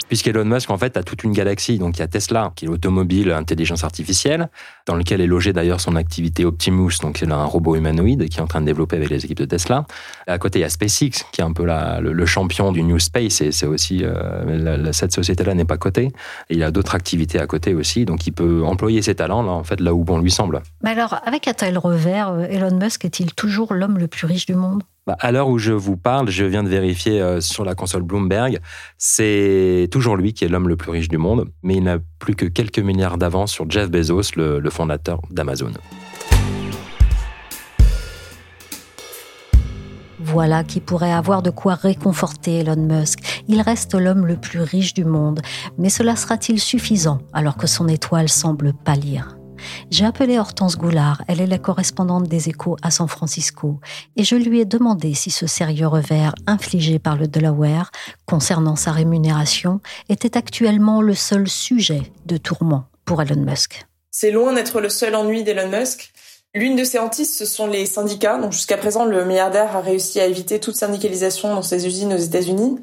puisqu'Elon 0.08 0.44
Musk, 0.44 0.70
en 0.70 0.78
fait, 0.78 0.96
a 0.96 1.02
toute 1.02 1.22
une 1.22 1.32
galaxie. 1.32 1.78
Donc, 1.78 1.96
il 1.98 2.00
y 2.00 2.02
a 2.02 2.08
Tesla, 2.08 2.52
qui 2.56 2.64
est 2.64 2.68
l'automobile 2.68 3.30
intelligence 3.30 3.84
artificielle, 3.84 4.48
dans 4.86 4.96
lequel 4.96 5.20
est 5.20 5.26
logée 5.26 5.52
d'ailleurs 5.52 5.80
son 5.80 5.96
activité 5.96 6.44
Optimus, 6.44 6.98
donc 7.02 7.18
c'est 7.18 7.30
un 7.30 7.44
robot 7.44 7.76
humanoïde 7.76 8.28
qui 8.28 8.38
est 8.38 8.42
en 8.42 8.46
train 8.46 8.60
de 8.60 8.66
développer 8.66 8.96
avec 8.96 9.10
les 9.10 9.24
équipes 9.24 9.38
de 9.38 9.44
Tesla. 9.44 9.86
à 10.26 10.38
côté, 10.38 10.58
il 10.58 10.62
y 10.62 10.64
a 10.64 10.68
SpaceX, 10.68 11.24
qui 11.32 11.40
est 11.40 11.44
un 11.44 11.52
peu 11.52 11.64
le, 11.64 12.26
champion 12.26 12.72
du 12.72 12.82
New 12.82 12.98
Space, 12.98 13.40
et 13.40 13.52
c'est 13.52 13.66
aussi, 13.66 14.04
euh, 14.04 14.92
cette 14.92 15.12
société-là 15.12 15.54
n'est 15.54 15.64
pas 15.64 15.78
cotée. 15.78 16.10
Et 16.50 16.56
il 16.56 16.62
a 16.62 16.70
d'autres 16.70 16.94
activités 16.94 17.38
à 17.38 17.46
côté 17.46 17.74
aussi, 17.74 18.04
donc 18.04 18.26
il 18.26 18.32
peut 18.32 18.62
employer 18.64 19.02
ses 19.02 19.14
talents, 19.14 19.42
là, 19.42 19.52
en 19.52 19.64
fait, 19.64 19.80
là 19.80 19.94
où 19.94 20.04
bon 20.04 20.18
lui 20.18 20.30
semble. 20.30 20.62
Mais 20.82 20.90
alors, 20.90 21.20
avec 21.24 21.48
un 21.48 21.54
tel 21.54 21.78
revers, 21.78 22.30
euh, 22.30 22.46
Elon 22.48 22.76
Musk 22.78 23.04
est-il 23.04 23.34
toujours 23.34 23.74
l'homme 23.74 23.98
le 23.98 24.08
plus 24.08 24.26
riche 24.26 24.46
du 24.46 24.54
monde? 24.54 24.82
Bah, 25.08 25.16
à 25.20 25.32
l'heure 25.32 25.48
où 25.48 25.56
je 25.56 25.72
vous 25.72 25.96
parle, 25.96 26.28
je 26.28 26.44
viens 26.44 26.62
de 26.62 26.68
vérifier 26.68 27.22
euh, 27.22 27.40
sur 27.40 27.64
la 27.64 27.74
console 27.74 28.02
Bloomberg, 28.02 28.58
c'est 28.98 29.88
toujours 29.90 30.18
lui 30.18 30.34
qui 30.34 30.44
est 30.44 30.48
l'homme 30.48 30.68
le 30.68 30.76
plus 30.76 30.90
riche 30.90 31.08
du 31.08 31.16
monde, 31.16 31.46
mais 31.62 31.76
il 31.76 31.84
n'a 31.84 31.96
plus 32.18 32.34
que 32.34 32.44
quelques 32.44 32.78
milliards 32.78 33.16
d'avance 33.16 33.50
sur 33.50 33.70
Jeff 33.70 33.90
Bezos, 33.90 34.36
le 34.36 34.68
fondateur 34.68 35.22
d'Amazon. 35.30 35.72
Voilà 40.20 40.62
qui 40.62 40.80
pourrait 40.80 41.12
avoir 41.12 41.42
de 41.42 41.48
quoi 41.48 41.74
réconforter 41.74 42.58
Elon 42.58 42.76
Musk. 42.76 43.20
Il 43.48 43.62
reste 43.62 43.94
l'homme 43.94 44.26
le 44.26 44.36
plus 44.36 44.60
riche 44.60 44.92
du 44.92 45.06
monde, 45.06 45.40
mais 45.78 45.88
cela 45.88 46.16
sera-t-il 46.16 46.60
suffisant 46.60 47.20
alors 47.32 47.56
que 47.56 47.66
son 47.66 47.88
étoile 47.88 48.28
semble 48.28 48.74
pâlir? 48.84 49.37
J'ai 49.90 50.04
appelé 50.04 50.38
Hortense 50.38 50.76
Goulard, 50.76 51.22
elle 51.28 51.40
est 51.40 51.46
la 51.46 51.58
correspondante 51.58 52.28
des 52.28 52.48
échos 52.48 52.76
à 52.82 52.90
San 52.90 53.08
Francisco, 53.08 53.80
et 54.16 54.24
je 54.24 54.36
lui 54.36 54.60
ai 54.60 54.64
demandé 54.64 55.14
si 55.14 55.30
ce 55.30 55.46
sérieux 55.46 55.86
revers 55.86 56.34
infligé 56.46 56.98
par 56.98 57.16
le 57.16 57.28
Delaware 57.28 57.90
concernant 58.26 58.76
sa 58.76 58.92
rémunération 58.92 59.80
était 60.08 60.36
actuellement 60.36 61.02
le 61.02 61.14
seul 61.14 61.48
sujet 61.48 62.02
de 62.26 62.36
tourment 62.36 62.84
pour 63.04 63.22
Elon 63.22 63.40
Musk. 63.40 63.86
C'est 64.10 64.30
loin 64.30 64.52
d'être 64.52 64.80
le 64.80 64.88
seul 64.88 65.14
ennui 65.14 65.44
d'Elon 65.44 65.68
Musk. 65.68 66.12
L'une 66.54 66.76
de 66.76 66.84
ses 66.84 66.98
hantises, 66.98 67.36
ce 67.36 67.44
sont 67.44 67.66
les 67.66 67.86
syndicats. 67.86 68.38
Donc 68.38 68.52
jusqu'à 68.52 68.76
présent, 68.76 69.04
le 69.04 69.24
milliardaire 69.24 69.76
a 69.76 69.80
réussi 69.80 70.18
à 70.18 70.26
éviter 70.26 70.58
toute 70.58 70.76
syndicalisation 70.76 71.54
dans 71.54 71.62
ses 71.62 71.86
usines 71.86 72.12
aux 72.12 72.18
États-Unis. 72.18 72.80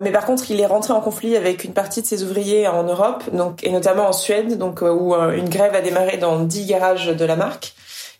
Mais 0.00 0.10
par 0.10 0.26
contre, 0.26 0.50
il 0.50 0.60
est 0.60 0.66
rentré 0.66 0.92
en 0.92 1.00
conflit 1.00 1.36
avec 1.36 1.64
une 1.64 1.72
partie 1.72 2.02
de 2.02 2.06
ses 2.06 2.24
ouvriers 2.24 2.66
en 2.66 2.82
Europe, 2.82 3.24
donc 3.32 3.64
et 3.64 3.70
notamment 3.70 4.08
en 4.08 4.12
Suède, 4.12 4.58
donc 4.58 4.82
euh, 4.82 4.90
où 4.90 5.14
euh, 5.14 5.32
une 5.36 5.48
grève 5.48 5.74
a 5.74 5.80
démarré 5.80 6.16
dans 6.16 6.40
dix 6.40 6.66
garages 6.66 7.06
de 7.06 7.24
la 7.24 7.36
marque. 7.36 7.74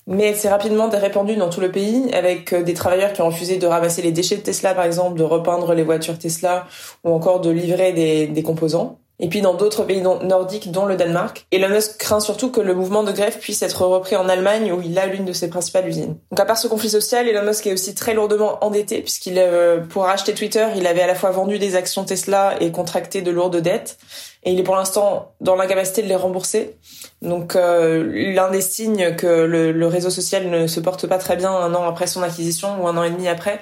Mais 0.06 0.24
elle 0.28 0.36
s'est 0.36 0.50
rapidement 0.50 0.88
répandue 0.88 1.36
dans 1.36 1.48
tout 1.50 1.60
le 1.60 1.72
pays, 1.72 2.12
avec 2.14 2.52
euh, 2.52 2.62
des 2.62 2.74
travailleurs 2.74 3.12
qui 3.12 3.22
ont 3.22 3.26
refusé 3.26 3.56
de 3.56 3.66
ramasser 3.66 4.02
les 4.02 4.12
déchets 4.12 4.36
de 4.36 4.42
Tesla, 4.42 4.74
par 4.74 4.84
exemple, 4.84 5.18
de 5.18 5.24
repeindre 5.24 5.74
les 5.74 5.82
voitures 5.82 6.18
Tesla, 6.18 6.66
ou 7.02 7.10
encore 7.12 7.40
de 7.40 7.50
livrer 7.50 7.92
des, 7.92 8.28
des 8.28 8.42
composants 8.42 8.98
et 9.20 9.28
puis 9.28 9.40
dans 9.40 9.54
d'autres 9.54 9.84
pays 9.84 10.00
nordiques, 10.00 10.72
dont 10.72 10.86
le 10.86 10.96
Danemark. 10.96 11.46
Elon 11.52 11.68
Musk 11.68 11.98
craint 11.98 12.20
surtout 12.20 12.50
que 12.50 12.60
le 12.60 12.74
mouvement 12.74 13.04
de 13.04 13.12
grève 13.12 13.38
puisse 13.38 13.62
être 13.62 13.84
repris 13.84 14.16
en 14.16 14.28
Allemagne, 14.28 14.72
où 14.72 14.82
il 14.82 14.98
a 14.98 15.06
l'une 15.06 15.24
de 15.24 15.32
ses 15.32 15.48
principales 15.48 15.88
usines. 15.88 16.16
Donc 16.30 16.40
à 16.40 16.44
part 16.44 16.58
ce 16.58 16.66
conflit 16.66 16.90
social, 16.90 17.28
Elon 17.28 17.44
Musk 17.44 17.66
est 17.66 17.72
aussi 17.72 17.94
très 17.94 18.14
lourdement 18.14 18.62
endetté, 18.64 19.02
puisqu'il, 19.02 19.38
euh, 19.38 19.80
pour 19.80 20.06
acheter 20.06 20.34
Twitter, 20.34 20.66
il 20.76 20.86
avait 20.86 21.02
à 21.02 21.06
la 21.06 21.14
fois 21.14 21.30
vendu 21.30 21.58
des 21.58 21.76
actions 21.76 22.04
Tesla 22.04 22.54
et 22.60 22.72
contracté 22.72 23.22
de 23.22 23.30
lourdes 23.30 23.56
dettes. 23.56 23.98
Et 24.42 24.52
il 24.52 24.60
est 24.60 24.64
pour 24.64 24.76
l'instant 24.76 25.32
dans 25.40 25.54
l'incapacité 25.54 26.02
de 26.02 26.08
les 26.08 26.16
rembourser. 26.16 26.76
Donc 27.22 27.56
euh, 27.56 28.34
l'un 28.34 28.50
des 28.50 28.60
signes 28.60 29.14
que 29.16 29.26
le, 29.26 29.72
le 29.72 29.86
réseau 29.86 30.10
social 30.10 30.50
ne 30.50 30.66
se 30.66 30.80
porte 30.80 31.06
pas 31.06 31.18
très 31.18 31.36
bien 31.36 31.50
un 31.50 31.74
an 31.74 31.84
après 31.84 32.06
son 32.06 32.22
acquisition 32.22 32.82
ou 32.82 32.88
un 32.88 32.96
an 32.96 33.04
et 33.04 33.10
demi 33.10 33.28
après, 33.28 33.60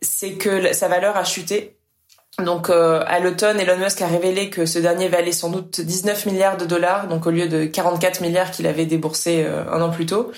c'est 0.00 0.32
que 0.32 0.72
sa 0.72 0.88
valeur 0.88 1.16
a 1.16 1.24
chuté 1.24 1.76
donc 2.38 2.70
euh, 2.70 3.02
à 3.06 3.20
l'automne, 3.20 3.60
Elon 3.60 3.76
Musk 3.76 4.00
a 4.00 4.06
révélé 4.06 4.48
que 4.48 4.64
ce 4.64 4.78
dernier 4.78 5.08
valait 5.08 5.32
sans 5.32 5.50
doute 5.50 5.80
19 5.80 6.26
milliards 6.26 6.56
de 6.56 6.64
dollars, 6.64 7.06
donc 7.06 7.26
au 7.26 7.30
lieu 7.30 7.46
de 7.46 7.66
44 7.66 8.22
milliards 8.22 8.50
qu'il 8.50 8.66
avait 8.66 8.86
déboursé 8.86 9.44
euh, 9.44 9.64
un 9.70 9.82
an 9.82 9.90
plus 9.90 10.06
tôt. 10.06 10.32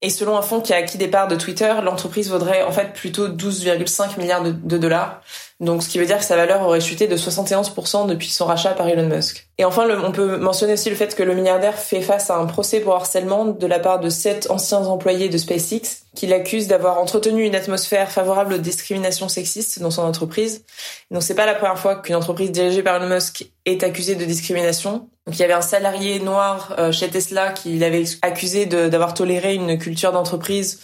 Et 0.00 0.10
selon 0.10 0.36
un 0.36 0.42
fonds 0.42 0.60
qui 0.60 0.72
a 0.72 0.76
acquis 0.76 0.98
des 0.98 1.08
parts 1.08 1.28
de 1.28 1.36
Twitter, 1.36 1.72
l'entreprise 1.82 2.30
vaudrait 2.30 2.62
en 2.62 2.72
fait 2.72 2.92
plutôt 2.92 3.28
12,5 3.28 4.18
milliards 4.18 4.42
de, 4.42 4.78
dollars. 4.78 5.22
Donc 5.60 5.84
ce 5.84 5.88
qui 5.88 5.98
veut 5.98 6.06
dire 6.06 6.18
que 6.18 6.24
sa 6.24 6.36
valeur 6.36 6.62
aurait 6.62 6.80
chuté 6.80 7.06
de 7.06 7.16
71% 7.16 8.08
depuis 8.08 8.28
son 8.28 8.44
rachat 8.44 8.70
par 8.70 8.88
Elon 8.88 9.06
Musk. 9.06 9.48
Et 9.58 9.64
enfin, 9.64 9.88
on 10.04 10.10
peut 10.10 10.36
mentionner 10.36 10.72
aussi 10.72 10.90
le 10.90 10.96
fait 10.96 11.14
que 11.14 11.22
le 11.22 11.32
milliardaire 11.34 11.78
fait 11.78 12.00
face 12.00 12.28
à 12.28 12.36
un 12.36 12.46
procès 12.46 12.80
pour 12.80 12.96
harcèlement 12.96 13.44
de 13.44 13.66
la 13.66 13.78
part 13.78 14.00
de 14.00 14.10
sept 14.10 14.50
anciens 14.50 14.84
employés 14.84 15.28
de 15.28 15.38
SpaceX 15.38 16.02
qui 16.16 16.26
l'accusent 16.26 16.66
d'avoir 16.66 16.98
entretenu 16.98 17.44
une 17.44 17.54
atmosphère 17.54 18.10
favorable 18.10 18.54
aux 18.54 18.58
discriminations 18.58 19.28
sexistes 19.28 19.80
dans 19.80 19.92
son 19.92 20.02
entreprise. 20.02 20.64
Donc 21.12 21.22
c'est 21.22 21.36
pas 21.36 21.46
la 21.46 21.54
première 21.54 21.78
fois 21.78 21.96
qu'une 21.96 22.16
entreprise 22.16 22.50
dirigée 22.50 22.82
par 22.82 22.96
Elon 22.96 23.14
Musk 23.14 23.48
est 23.64 23.84
accusée 23.84 24.16
de 24.16 24.24
discrimination. 24.24 25.08
Donc 25.26 25.36
il 25.36 25.38
y 25.38 25.44
avait 25.44 25.54
un 25.54 25.62
salarié 25.62 26.18
noir 26.18 26.74
euh, 26.78 26.90
chez 26.90 27.08
Tesla 27.08 27.52
qui 27.52 27.78
l'avait 27.78 28.04
accusé 28.22 28.66
d'avoir 28.66 29.14
toléré 29.14 29.54
une 29.54 29.78
culture 29.78 30.10
d'entreprise 30.10 30.80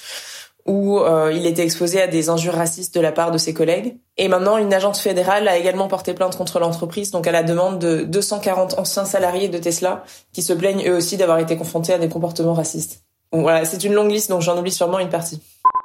où 0.70 1.00
euh, 1.00 1.32
il 1.34 1.46
était 1.46 1.64
exposé 1.64 2.00
à 2.00 2.06
des 2.06 2.28
injures 2.28 2.54
racistes 2.54 2.94
de 2.94 3.00
la 3.00 3.10
part 3.10 3.32
de 3.32 3.38
ses 3.38 3.52
collègues. 3.52 3.96
Et 4.16 4.28
maintenant, 4.28 4.56
une 4.56 4.72
agence 4.72 5.00
fédérale 5.00 5.48
a 5.48 5.58
également 5.58 5.88
porté 5.88 6.14
plainte 6.14 6.36
contre 6.36 6.60
l'entreprise, 6.60 7.10
donc 7.10 7.26
à 7.26 7.32
la 7.32 7.42
demande 7.42 7.80
de 7.80 8.04
240 8.04 8.78
anciens 8.78 9.04
salariés 9.04 9.48
de 9.48 9.58
Tesla 9.58 10.04
qui 10.32 10.42
se 10.42 10.52
plaignent 10.52 10.88
eux 10.88 10.96
aussi 10.96 11.16
d'avoir 11.16 11.40
été 11.40 11.56
confrontés 11.56 11.92
à 11.92 11.98
des 11.98 12.08
comportements 12.08 12.54
racistes. 12.54 13.02
Voilà, 13.32 13.64
c'est 13.64 13.82
une 13.82 13.94
longue 13.94 14.12
liste, 14.12 14.30
donc 14.30 14.42
j'en 14.42 14.56
oublie 14.56 14.70
sûrement 14.70 15.00
une 15.00 15.08
partie. 15.08 15.40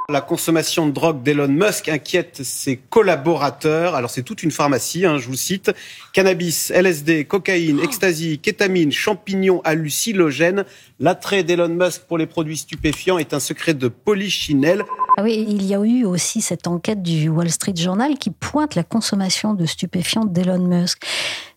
La 0.07 0.21
consommation 0.21 0.85
de 0.85 0.91
drogue 0.91 1.23
d'Elon 1.23 1.47
Musk 1.47 1.89
inquiète 1.89 2.43
ses 2.43 2.77
collaborateurs. 2.77 3.95
Alors 3.95 4.11
c'est 4.11 4.21
toute 4.21 4.43
une 4.43 4.51
pharmacie, 4.51 5.03
hein, 5.03 5.17
je 5.17 5.27
vous 5.27 5.35
cite. 5.35 5.71
Cannabis, 6.13 6.69
LSD, 6.69 7.25
cocaïne, 7.25 7.79
ecstasy, 7.79 8.37
kétamine, 8.37 8.91
champignons 8.91 9.61
hallucinogènes. 9.63 10.65
L'attrait 10.99 11.43
d'Elon 11.43 11.69
Musk 11.69 12.03
pour 12.03 12.19
les 12.19 12.27
produits 12.27 12.57
stupéfiants 12.57 13.17
est 13.17 13.33
un 13.33 13.39
secret 13.39 13.73
de 13.73 13.87
polichinelle. 13.87 14.83
Ah 15.17 15.23
oui, 15.23 15.43
il 15.49 15.63
y 15.65 15.73
a 15.73 15.79
eu 15.79 16.05
aussi 16.05 16.41
cette 16.41 16.67
enquête 16.67 17.01
du 17.01 17.27
Wall 17.27 17.49
Street 17.49 17.75
Journal 17.75 18.19
qui 18.19 18.29
pointe 18.29 18.75
la 18.75 18.83
consommation 18.83 19.55
de 19.55 19.65
stupéfiants 19.65 20.25
d'Elon 20.25 20.59
Musk. 20.59 21.03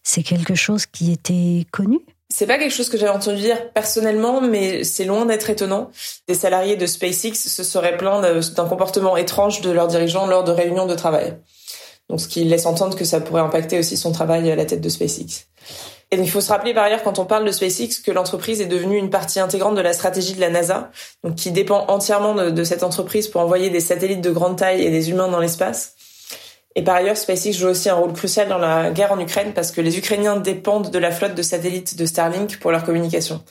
C'est 0.02 0.22
quelque 0.22 0.54
chose 0.54 0.86
qui 0.86 1.12
était 1.12 1.66
connu? 1.70 1.98
C'est 2.30 2.46
pas 2.46 2.58
quelque 2.58 2.74
chose 2.74 2.90
que 2.90 2.98
j'avais 2.98 3.12
entendu 3.12 3.40
dire 3.40 3.72
personnellement, 3.72 4.40
mais 4.40 4.84
c'est 4.84 5.04
loin 5.04 5.24
d'être 5.24 5.48
étonnant. 5.48 5.90
Des 6.28 6.34
salariés 6.34 6.76
de 6.76 6.86
SpaceX 6.86 7.34
se 7.34 7.64
seraient 7.64 7.96
plaints 7.96 8.20
d'un 8.20 8.66
comportement 8.66 9.16
étrange 9.16 9.62
de 9.62 9.70
leurs 9.70 9.88
dirigeants 9.88 10.26
lors 10.26 10.44
de 10.44 10.52
réunions 10.52 10.86
de 10.86 10.94
travail. 10.94 11.38
Donc, 12.10 12.20
ce 12.20 12.28
qui 12.28 12.44
laisse 12.44 12.66
entendre 12.66 12.96
que 12.96 13.04
ça 13.04 13.20
pourrait 13.20 13.42
impacter 13.42 13.78
aussi 13.78 13.96
son 13.96 14.12
travail 14.12 14.50
à 14.50 14.56
la 14.56 14.66
tête 14.66 14.80
de 14.80 14.88
SpaceX. 14.88 15.46
Et 16.10 16.16
il 16.16 16.30
faut 16.30 16.40
se 16.40 16.48
rappeler 16.48 16.72
par 16.72 16.84
ailleurs 16.84 17.02
quand 17.02 17.18
on 17.18 17.26
parle 17.26 17.44
de 17.44 17.52
SpaceX 17.52 18.00
que 18.02 18.10
l'entreprise 18.10 18.62
est 18.62 18.66
devenue 18.66 18.96
une 18.96 19.10
partie 19.10 19.40
intégrante 19.40 19.74
de 19.74 19.82
la 19.82 19.92
stratégie 19.92 20.34
de 20.34 20.40
la 20.40 20.48
NASA, 20.48 20.90
donc 21.22 21.34
qui 21.34 21.50
dépend 21.50 21.86
entièrement 21.88 22.34
de 22.34 22.64
cette 22.64 22.82
entreprise 22.82 23.28
pour 23.28 23.42
envoyer 23.42 23.68
des 23.68 23.80
satellites 23.80 24.22
de 24.22 24.30
grande 24.30 24.56
taille 24.56 24.82
et 24.82 24.90
des 24.90 25.10
humains 25.10 25.28
dans 25.28 25.38
l'espace. 25.38 25.96
Et 26.78 26.82
par 26.82 26.94
ailleurs, 26.94 27.16
SpaceX 27.16 27.54
joue 27.54 27.66
aussi 27.66 27.88
un 27.88 27.96
rôle 27.96 28.12
crucial 28.12 28.48
dans 28.48 28.56
la 28.56 28.92
guerre 28.92 29.10
en 29.10 29.18
Ukraine 29.18 29.52
parce 29.52 29.72
que 29.72 29.80
les 29.80 29.98
Ukrainiens 29.98 30.36
dépendent 30.36 30.92
de 30.92 30.98
la 31.00 31.10
flotte 31.10 31.34
de 31.34 31.42
satellites 31.42 31.98
de 31.98 32.06
Starlink 32.06 32.60
pour 32.60 32.70
leur 32.70 32.84
communication. 32.84 33.42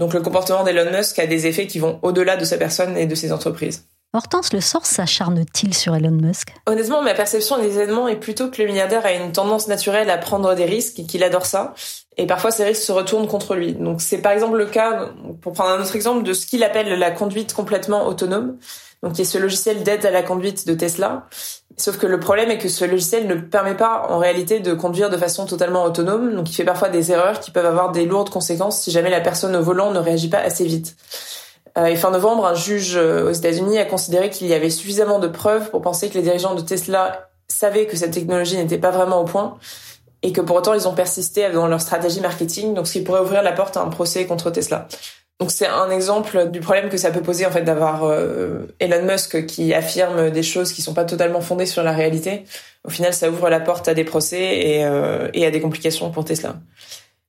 Donc 0.00 0.12
le 0.12 0.20
comportement 0.20 0.64
d'Elon 0.64 0.90
Musk 0.90 1.16
a 1.20 1.28
des 1.28 1.46
effets 1.46 1.68
qui 1.68 1.78
vont 1.78 2.00
au-delà 2.02 2.36
de 2.36 2.44
sa 2.44 2.56
personne 2.56 2.96
et 2.96 3.06
de 3.06 3.14
ses 3.14 3.30
entreprises. 3.30 3.84
Hortense, 4.14 4.52
le 4.52 4.60
sort 4.60 4.84
s'acharne-t-il 4.84 5.74
sur 5.74 5.94
Elon 5.94 6.10
Musk? 6.10 6.48
Honnêtement, 6.66 7.02
ma 7.02 7.14
perception 7.14 7.56
des 7.56 7.78
événements 7.78 8.08
est 8.08 8.16
plutôt 8.16 8.50
que 8.50 8.60
le 8.60 8.66
milliardaire 8.66 9.06
a 9.06 9.12
une 9.12 9.30
tendance 9.30 9.68
naturelle 9.68 10.10
à 10.10 10.18
prendre 10.18 10.56
des 10.56 10.64
risques 10.64 10.98
et 10.98 11.06
qu'il 11.06 11.22
adore 11.22 11.46
ça. 11.46 11.74
Et 12.16 12.26
parfois, 12.26 12.50
ces 12.50 12.64
risques 12.64 12.82
se 12.82 12.90
retournent 12.90 13.28
contre 13.28 13.54
lui. 13.54 13.74
Donc 13.74 14.00
c'est 14.00 14.18
par 14.18 14.32
exemple 14.32 14.56
le 14.56 14.66
cas, 14.66 15.10
pour 15.40 15.52
prendre 15.52 15.70
un 15.70 15.80
autre 15.80 15.94
exemple, 15.94 16.24
de 16.24 16.32
ce 16.32 16.46
qu'il 16.46 16.64
appelle 16.64 16.98
la 16.98 17.12
conduite 17.12 17.54
complètement 17.54 18.08
autonome 18.08 18.58
donc 19.02 19.14
qui 19.14 19.22
est 19.22 19.24
ce 19.26 19.38
logiciel 19.38 19.82
d'aide 19.82 20.06
à 20.06 20.10
la 20.10 20.22
conduite 20.22 20.66
de 20.66 20.74
Tesla. 20.74 21.26
Sauf 21.76 21.98
que 21.98 22.06
le 22.06 22.20
problème 22.20 22.50
est 22.50 22.58
que 22.58 22.68
ce 22.68 22.84
logiciel 22.84 23.26
ne 23.26 23.34
permet 23.34 23.76
pas 23.76 24.06
en 24.08 24.18
réalité 24.18 24.60
de 24.60 24.74
conduire 24.74 25.10
de 25.10 25.16
façon 25.16 25.46
totalement 25.46 25.84
autonome, 25.84 26.34
donc 26.34 26.50
il 26.50 26.54
fait 26.54 26.64
parfois 26.64 26.88
des 26.88 27.10
erreurs 27.10 27.40
qui 27.40 27.50
peuvent 27.50 27.66
avoir 27.66 27.92
des 27.92 28.04
lourdes 28.04 28.30
conséquences 28.30 28.80
si 28.80 28.90
jamais 28.90 29.10
la 29.10 29.20
personne 29.20 29.56
au 29.56 29.62
volant 29.62 29.90
ne 29.90 29.98
réagit 29.98 30.28
pas 30.28 30.38
assez 30.38 30.64
vite. 30.64 30.96
Euh, 31.78 31.86
et 31.86 31.96
fin 31.96 32.10
novembre, 32.10 32.46
un 32.46 32.54
juge 32.54 32.96
euh, 32.96 33.30
aux 33.30 33.32
États-Unis 33.32 33.78
a 33.78 33.86
considéré 33.86 34.28
qu'il 34.28 34.46
y 34.46 34.54
avait 34.54 34.70
suffisamment 34.70 35.18
de 35.18 35.28
preuves 35.28 35.70
pour 35.70 35.80
penser 35.80 36.10
que 36.10 36.14
les 36.14 36.22
dirigeants 36.22 36.54
de 36.54 36.60
Tesla 36.60 37.30
savaient 37.48 37.86
que 37.86 37.96
cette 37.96 38.12
technologie 38.12 38.56
n'était 38.56 38.78
pas 38.78 38.90
vraiment 38.90 39.20
au 39.20 39.24
point 39.24 39.56
et 40.22 40.32
que 40.32 40.40
pour 40.40 40.56
autant 40.56 40.74
ils 40.74 40.86
ont 40.86 40.94
persisté 40.94 41.48
dans 41.50 41.66
leur 41.66 41.80
stratégie 41.80 42.20
marketing, 42.20 42.74
donc 42.74 42.86
ce 42.86 42.92
qui 42.92 43.00
pourrait 43.00 43.20
ouvrir 43.20 43.42
la 43.42 43.52
porte 43.52 43.76
à 43.76 43.80
un 43.80 43.88
procès 43.88 44.26
contre 44.26 44.50
Tesla. 44.50 44.86
Donc 45.40 45.50
c'est 45.50 45.66
un 45.66 45.90
exemple 45.90 46.50
du 46.50 46.60
problème 46.60 46.88
que 46.88 46.96
ça 46.96 47.10
peut 47.10 47.20
poser 47.20 47.46
en 47.46 47.50
fait 47.50 47.62
d'avoir 47.62 48.04
euh, 48.04 48.66
Elon 48.78 49.04
Musk 49.04 49.44
qui 49.46 49.74
affirme 49.74 50.30
des 50.30 50.42
choses 50.44 50.72
qui 50.72 50.82
sont 50.82 50.94
pas 50.94 51.04
totalement 51.04 51.40
fondées 51.40 51.66
sur 51.66 51.82
la 51.82 51.90
réalité. 51.90 52.44
Au 52.84 52.90
final, 52.90 53.12
ça 53.12 53.28
ouvre 53.28 53.48
la 53.48 53.58
porte 53.58 53.88
à 53.88 53.94
des 53.94 54.04
procès 54.04 54.40
et, 54.40 54.84
euh, 54.84 55.28
à 55.34 55.50
des 55.50 55.60
complications 55.60 56.12
pour 56.12 56.24
Tesla. 56.24 56.60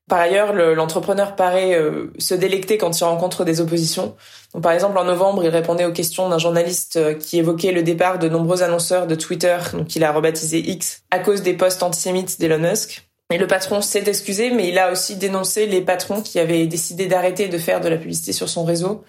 Par 0.07 0.19
ailleurs, 0.19 0.53
l'entrepreneur 0.53 1.35
paraît 1.35 1.73
euh, 1.73 2.11
se 2.19 2.35
délecter 2.35 2.77
quand 2.77 2.99
il 2.99 3.03
rencontre 3.03 3.45
des 3.45 3.61
oppositions. 3.61 4.15
Donc, 4.53 4.61
par 4.61 4.73
exemple, 4.73 4.97
en 4.99 5.05
novembre, 5.05 5.43
il 5.43 5.49
répondait 5.49 5.85
aux 5.85 5.93
questions 5.93 6.29
d'un 6.29 6.37
journaliste 6.37 7.17
qui 7.17 7.39
évoquait 7.39 7.71
le 7.71 7.81
départ 7.81 8.19
de 8.19 8.29
nombreux 8.29 8.61
annonceurs 8.61 9.07
de 9.07 9.15
Twitter, 9.15 9.57
donc 9.71 9.87
qu'il 9.87 10.03
a 10.03 10.11
rebaptisé 10.11 10.59
X, 10.59 11.03
à 11.09 11.17
cause 11.17 11.41
des 11.41 11.53
posts 11.53 11.81
antisémites 11.81 12.39
d'Elon 12.39 12.59
Musk. 12.59 13.07
Et 13.33 13.39
le 13.39 13.47
patron 13.47 13.81
s'est 13.81 14.03
excusé, 14.05 14.51
mais 14.51 14.69
il 14.69 14.77
a 14.77 14.91
aussi 14.91 15.15
dénoncé 15.15 15.65
les 15.65 15.81
patrons 15.81 16.21
qui 16.21 16.39
avaient 16.39 16.67
décidé 16.67 17.07
d'arrêter 17.07 17.47
de 17.47 17.57
faire 17.57 17.81
de 17.81 17.89
la 17.89 17.97
publicité 17.97 18.31
sur 18.31 18.47
son 18.47 18.63
réseau 18.63 19.03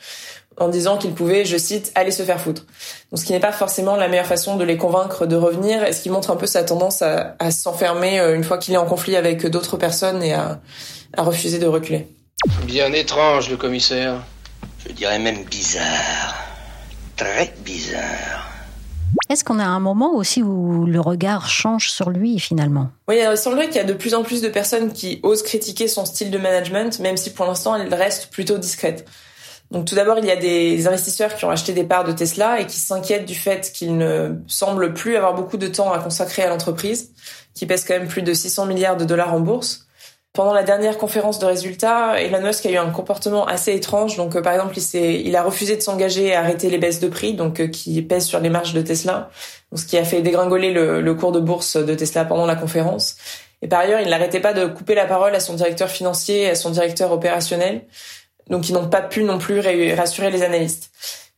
en 0.56 0.68
disant 0.68 0.96
qu'ils 0.96 1.12
pouvaient, 1.12 1.44
je 1.44 1.58
cite, 1.58 1.92
aller 1.94 2.10
se 2.10 2.22
faire 2.22 2.40
foutre. 2.40 2.64
Donc 3.10 3.20
ce 3.20 3.24
qui 3.26 3.32
n'est 3.32 3.40
pas 3.40 3.52
forcément 3.52 3.96
la 3.96 4.08
meilleure 4.08 4.24
façon 4.24 4.56
de 4.56 4.64
les 4.64 4.78
convaincre 4.78 5.26
de 5.26 5.36
revenir, 5.36 5.84
et 5.84 5.92
ce 5.92 6.00
qui 6.00 6.08
montre 6.08 6.30
un 6.30 6.36
peu 6.36 6.46
sa 6.46 6.62
tendance 6.62 7.02
à, 7.02 7.34
s'enfermer 7.50 8.18
euh, 8.18 8.34
une 8.34 8.44
fois 8.44 8.56
qu'il 8.56 8.72
est 8.72 8.78
en 8.78 8.86
conflit 8.86 9.16
avec 9.16 9.46
d'autres 9.46 9.76
personnes 9.76 10.22
et 10.22 10.32
à, 10.32 10.60
à 11.14 11.22
refuser 11.22 11.58
de 11.58 11.66
reculer? 11.66 12.06
Bien 12.64 12.92
étrange, 12.94 13.50
le 13.50 13.58
commissaire. 13.58 14.22
Je 14.86 14.92
dirais 14.92 15.18
même 15.18 15.44
bizarre. 15.44 16.34
Très 17.16 17.52
bizarre. 17.62 18.53
Est-ce 19.30 19.42
qu'on 19.42 19.58
a 19.58 19.64
un 19.64 19.80
moment 19.80 20.14
aussi 20.14 20.42
où 20.42 20.84
le 20.84 21.00
regard 21.00 21.48
change 21.48 21.90
sur 21.90 22.10
lui 22.10 22.38
finalement? 22.38 22.90
Oui, 23.08 23.18
il 23.18 23.36
semblerait 23.36 23.66
qu'il 23.66 23.76
y 23.76 23.80
a 23.80 23.84
de 23.84 23.94
plus 23.94 24.14
en 24.14 24.22
plus 24.22 24.42
de 24.42 24.48
personnes 24.48 24.92
qui 24.92 25.20
osent 25.22 25.42
critiquer 25.42 25.88
son 25.88 26.04
style 26.04 26.30
de 26.30 26.38
management, 26.38 26.98
même 27.00 27.16
si 27.16 27.30
pour 27.30 27.46
l'instant 27.46 27.74
elle 27.74 27.92
reste 27.92 28.30
plutôt 28.30 28.58
discrète. 28.58 29.06
Donc 29.70 29.86
tout 29.86 29.94
d'abord, 29.94 30.18
il 30.18 30.26
y 30.26 30.30
a 30.30 30.36
des 30.36 30.86
investisseurs 30.86 31.34
qui 31.34 31.44
ont 31.44 31.50
acheté 31.50 31.72
des 31.72 31.84
parts 31.84 32.04
de 32.04 32.12
Tesla 32.12 32.60
et 32.60 32.66
qui 32.66 32.76
s'inquiètent 32.76 33.24
du 33.24 33.34
fait 33.34 33.72
qu'il 33.72 33.96
ne 33.96 34.36
semble 34.46 34.94
plus 34.94 35.16
avoir 35.16 35.34
beaucoup 35.34 35.56
de 35.56 35.66
temps 35.66 35.92
à 35.92 35.98
consacrer 35.98 36.42
à 36.42 36.48
l'entreprise, 36.48 37.12
qui 37.54 37.66
pèse 37.66 37.84
quand 37.84 37.94
même 37.94 38.08
plus 38.08 38.22
de 38.22 38.32
600 38.32 38.66
milliards 38.66 38.96
de 38.96 39.04
dollars 39.04 39.32
en 39.32 39.40
bourse. 39.40 39.83
Pendant 40.34 40.52
la 40.52 40.64
dernière 40.64 40.98
conférence 40.98 41.38
de 41.38 41.46
résultats, 41.46 42.20
Elon 42.20 42.40
Musk 42.40 42.66
a 42.66 42.70
eu 42.70 42.76
un 42.76 42.90
comportement 42.90 43.46
assez 43.46 43.72
étrange. 43.72 44.16
Donc, 44.16 44.34
euh, 44.34 44.42
par 44.42 44.52
exemple, 44.52 44.76
il, 44.76 45.26
il, 45.28 45.36
a 45.36 45.44
refusé 45.44 45.76
de 45.76 45.80
s'engager 45.80 46.34
à 46.34 46.40
arrêter 46.40 46.70
les 46.70 46.78
baisses 46.78 46.98
de 46.98 47.06
prix, 47.06 47.34
donc 47.34 47.60
euh, 47.60 47.68
qui 47.68 48.02
pèsent 48.02 48.26
sur 48.26 48.40
les 48.40 48.50
marges 48.50 48.74
de 48.74 48.82
Tesla, 48.82 49.30
ce 49.76 49.84
qui 49.84 49.96
a 49.96 50.02
fait 50.02 50.22
dégringoler 50.22 50.72
le, 50.72 51.00
le, 51.00 51.14
cours 51.14 51.30
de 51.30 51.38
bourse 51.38 51.76
de 51.76 51.94
Tesla 51.94 52.24
pendant 52.24 52.46
la 52.46 52.56
conférence. 52.56 53.14
Et 53.62 53.68
par 53.68 53.78
ailleurs, 53.78 54.00
il 54.00 54.08
n'arrêtait 54.08 54.40
pas 54.40 54.52
de 54.52 54.66
couper 54.66 54.96
la 54.96 55.04
parole 55.04 55.36
à 55.36 55.40
son 55.40 55.54
directeur 55.54 55.88
financier 55.88 56.42
et 56.42 56.50
à 56.50 56.56
son 56.56 56.70
directeur 56.70 57.12
opérationnel, 57.12 57.82
donc 58.50 58.68
ils 58.68 58.72
n'ont 58.72 58.88
pas 58.88 59.02
pu 59.02 59.22
non 59.22 59.38
plus 59.38 59.60
rassurer 59.94 60.32
les 60.32 60.42
analystes. 60.42 60.90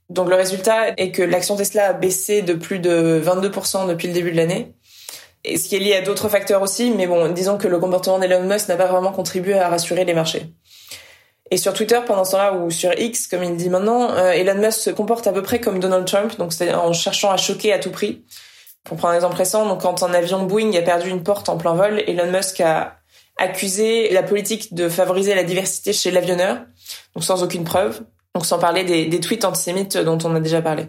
Donc 0.09 0.31
le 0.31 0.37
résultat 0.37 0.95
est 0.97 1.11
que 1.11 1.23
l'action 1.23 1.57
Tesla 1.57 1.89
a 1.89 1.93
baissé 1.93 2.41
de 2.41 2.55
plus 2.55 2.79
de 2.79 3.23
22% 3.23 3.89
depuis 3.89 4.09
le 4.09 4.15
début 4.15 4.31
de 4.31 4.37
l'année 4.37 4.73
ce 5.55 5.69
qui 5.69 5.77
est 5.77 5.81
lié 5.81 5.95
à 5.95 6.01
d'autres 6.03 6.29
facteurs 6.29 6.63
aussi, 6.63 6.91
mais 6.91 7.07
bon, 7.07 7.29
disons 7.29 7.59
que 7.59 7.69
le 7.69 7.79
comportement 7.79 8.19
d'Elon 8.19 8.43
Musk 8.43 8.69
n'a 8.69 8.77
pas 8.77 8.87
vraiment 8.87 9.13
contribué 9.13 9.55
à 9.55 9.69
rassurer 9.69 10.05
les 10.05 10.15
marchés. 10.15 10.53
Et 11.51 11.57
sur 11.57 11.73
Twitter, 11.73 12.01
pendant 12.05 12.25
ce 12.25 12.33
temps-là, 12.33 12.55
ou 12.55 12.71
sur 12.71 12.93
X, 12.99 13.29
comme 13.29 13.45
il 13.45 13.57
dit 13.57 13.71
maintenant, 13.71 14.11
euh, 14.11 14.33
Elon 14.33 14.57
Musk 14.57 14.81
se 14.81 14.91
comporte 14.91 15.27
à 15.27 15.33
peu 15.33 15.43
près 15.43 15.61
comme 15.61 15.79
Donald 15.79 16.05
Trump, 16.05 16.37
donc 16.39 16.53
c'est 16.53 16.75
en 16.75 16.93
cherchant 16.93 17.31
à 17.31 17.37
choquer 17.37 17.73
à 17.73 17.79
tout 17.79 17.91
prix. 17.91 18.25
Pour 18.83 18.97
prendre 18.97 19.13
un 19.13 19.17
exemple 19.17 19.37
récent, 19.37 19.67
donc 19.67 19.83
quand 19.83 20.03
un 20.03 20.13
avion 20.13 20.45
Boeing 20.45 20.73
a 20.75 20.83
perdu 20.83 21.09
une 21.09 21.23
porte 21.23 21.49
en 21.49 21.57
plein 21.57 21.75
vol, 21.75 22.03
Elon 22.07 22.31
Musk 22.31 22.61
a 22.61 22.97
accusé 23.37 24.11
la 24.11 24.23
politique 24.23 24.75
de 24.75 24.89
favoriser 24.89 25.35
la 25.35 25.45
diversité 25.45 25.93
chez 25.93 26.11
l'avionneur, 26.11 26.59
donc 27.15 27.23
sans 27.23 27.43
aucune 27.43 27.65
preuve, 27.65 28.01
donc 28.35 28.47
sans 28.47 28.59
parler 28.59 28.85
des 28.85 29.21
tweets 29.21 29.45
antisémites 29.45 29.99
dont 29.99 30.19
on 30.25 30.35
a 30.35 30.41
déjà 30.41 30.63
parlé. 30.63 30.87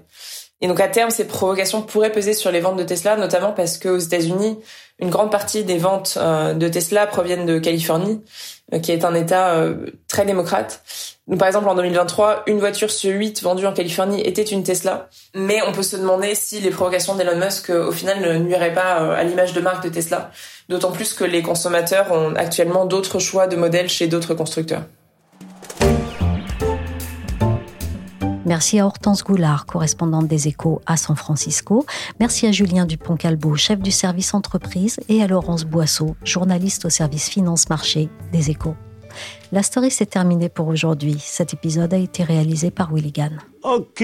Et 0.61 0.67
donc 0.67 0.79
à 0.79 0.87
terme, 0.87 1.11
ces 1.11 1.27
provocations 1.27 1.83
pourraient 1.83 2.11
peser 2.11 2.33
sur 2.33 2.51
les 2.51 2.59
ventes 2.59 2.77
de 2.77 2.83
Tesla, 2.83 3.15
notamment 3.15 3.51
parce 3.51 3.77
qu'aux 3.77 3.97
États-Unis, 3.97 4.57
une 4.99 5.11
grande 5.11 5.31
partie 5.31 5.63
des 5.63 5.77
ventes 5.77 6.17
euh, 6.19 6.53
de 6.55 6.67
Tesla 6.67 7.05
proviennent 7.05 7.45
de 7.45 7.59
Californie, 7.59 8.23
euh, 8.73 8.79
qui 8.79 8.91
est 8.91 9.05
un 9.05 9.13
État 9.13 9.55
euh, 9.55 9.85
très 10.07 10.25
démocrate. 10.25 10.81
Donc 11.27 11.37
par 11.37 11.47
exemple, 11.47 11.69
en 11.69 11.75
2023, 11.75 12.43
une 12.47 12.57
voiture 12.57 12.89
sur 12.89 13.11
huit 13.11 13.43
vendue 13.43 13.67
en 13.67 13.73
Californie 13.73 14.21
était 14.21 14.43
une 14.43 14.63
Tesla. 14.63 15.09
Mais 15.35 15.59
on 15.67 15.73
peut 15.73 15.83
se 15.83 15.95
demander 15.95 16.33
si 16.33 16.59
les 16.59 16.71
provocations 16.71 17.13
d'Elon 17.13 17.37
Musk, 17.37 17.69
au 17.69 17.91
final, 17.91 18.21
ne 18.21 18.39
nuiraient 18.39 18.73
pas 18.73 19.15
à 19.15 19.23
l'image 19.23 19.53
de 19.53 19.61
marque 19.61 19.83
de 19.83 19.89
Tesla. 19.89 20.31
D'autant 20.69 20.91
plus 20.91 21.13
que 21.13 21.23
les 21.23 21.43
consommateurs 21.43 22.11
ont 22.11 22.33
actuellement 22.35 22.85
d'autres 22.85 23.19
choix 23.19 23.45
de 23.45 23.57
modèles 23.57 23.89
chez 23.89 24.07
d'autres 24.07 24.33
constructeurs. 24.33 24.83
Merci 28.47 28.79
à 28.79 28.85
Hortense 28.85 29.25
Goulard, 29.25 29.65
correspondante 29.65 30.25
des 30.25 30.47
Échos 30.47 30.81
à 30.85 30.95
San 30.95 31.17
Francisco. 31.17 31.85
Merci 32.21 32.47
à 32.47 32.53
Julien 32.53 32.85
Dupont-Calbo, 32.85 33.57
chef 33.57 33.79
du 33.79 33.91
service 33.91 34.33
entreprise, 34.33 35.01
et 35.09 35.21
à 35.21 35.27
Laurence 35.27 35.65
Boisseau, 35.65 36.15
journaliste 36.23 36.85
au 36.85 36.89
service 36.89 37.27
finance-marché 37.27 38.07
des 38.31 38.49
Échos. 38.49 38.75
La 39.51 39.63
story 39.63 39.91
s'est 39.91 40.05
terminée 40.05 40.47
pour 40.47 40.67
aujourd'hui. 40.67 41.17
Cet 41.19 41.53
épisode 41.53 41.93
a 41.93 41.97
été 41.97 42.23
réalisé 42.23 42.71
par 42.71 42.93
Willigan. 42.93 43.31
Ok, 43.63 44.03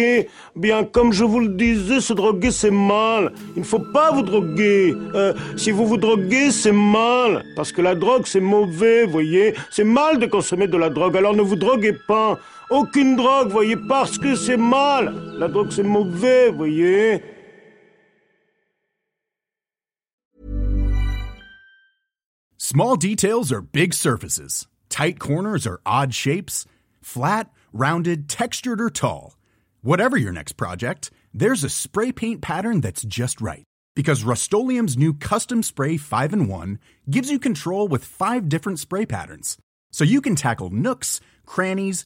bien 0.56 0.84
comme 0.84 1.14
je 1.14 1.24
vous 1.24 1.40
le 1.40 1.50
disais, 1.50 2.02
se 2.02 2.12
droguer 2.12 2.52
c'est 2.52 2.72
mal. 2.72 3.32
Il 3.56 3.60
ne 3.60 3.66
faut 3.66 3.80
pas 3.94 4.12
vous 4.12 4.24
droguer. 4.24 4.94
Euh, 5.16 5.34
si 5.56 5.72
vous 5.72 5.86
vous 5.86 5.98
droguez, 5.98 6.52
c'est 6.52 6.74
mal. 6.74 7.44
Parce 7.56 7.72
que 7.72 7.82
la 7.82 7.96
drogue 7.96 8.24
c'est 8.26 8.42
mauvais, 8.42 9.06
voyez. 9.06 9.54
C'est 9.72 9.84
mal 9.86 10.20
de 10.20 10.26
consommer 10.26 10.68
de 10.68 10.78
la 10.78 10.90
drogue, 10.90 11.16
alors 11.16 11.34
ne 11.34 11.42
vous 11.42 11.56
droguez 11.56 11.94
pas. 11.94 12.40
Aucune 12.70 13.16
drogue, 13.16 13.50
voyez, 13.50 13.76
parce 13.88 14.18
que 14.18 14.36
c'est 14.36 14.58
mal. 14.58 15.14
La 15.38 15.48
drogue 15.48 15.72
c'est 15.72 15.84
mauvais, 15.84 16.52
voyez. 16.52 17.22
Small 22.58 22.96
details 22.96 23.52
are 23.52 23.62
big 23.62 23.94
surfaces. 23.94 24.68
Tight 24.90 25.20
corners 25.20 25.68
are 25.68 25.82
odd 25.86 26.14
shapes. 26.14 26.66
Flat, 27.02 27.52
rounded, 27.72 28.30
textured, 28.30 28.80
or 28.80 28.90
tall. 28.90 29.38
Whatever 29.82 30.18
your 30.18 30.32
next 30.32 30.54
project, 30.54 31.12
there's 31.34 31.64
a 31.64 31.70
spray 31.70 32.12
paint 32.12 32.42
pattern 32.42 32.80
that's 32.80 33.04
just 33.04 33.42
right. 33.42 33.64
Because 33.96 34.24
Rust 34.24 34.52
new 34.54 35.14
Custom 35.14 35.62
Spray 35.62 35.98
5 35.98 36.34
in 36.34 36.48
1 36.48 36.80
gives 37.10 37.30
you 37.30 37.38
control 37.38 37.88
with 37.88 38.06
five 38.06 38.50
different 38.50 38.80
spray 38.80 39.06
patterns. 39.06 39.58
So 39.92 40.04
you 40.04 40.22
can 40.22 40.36
tackle 40.36 40.70
nooks, 40.70 41.20
crannies, 41.46 42.06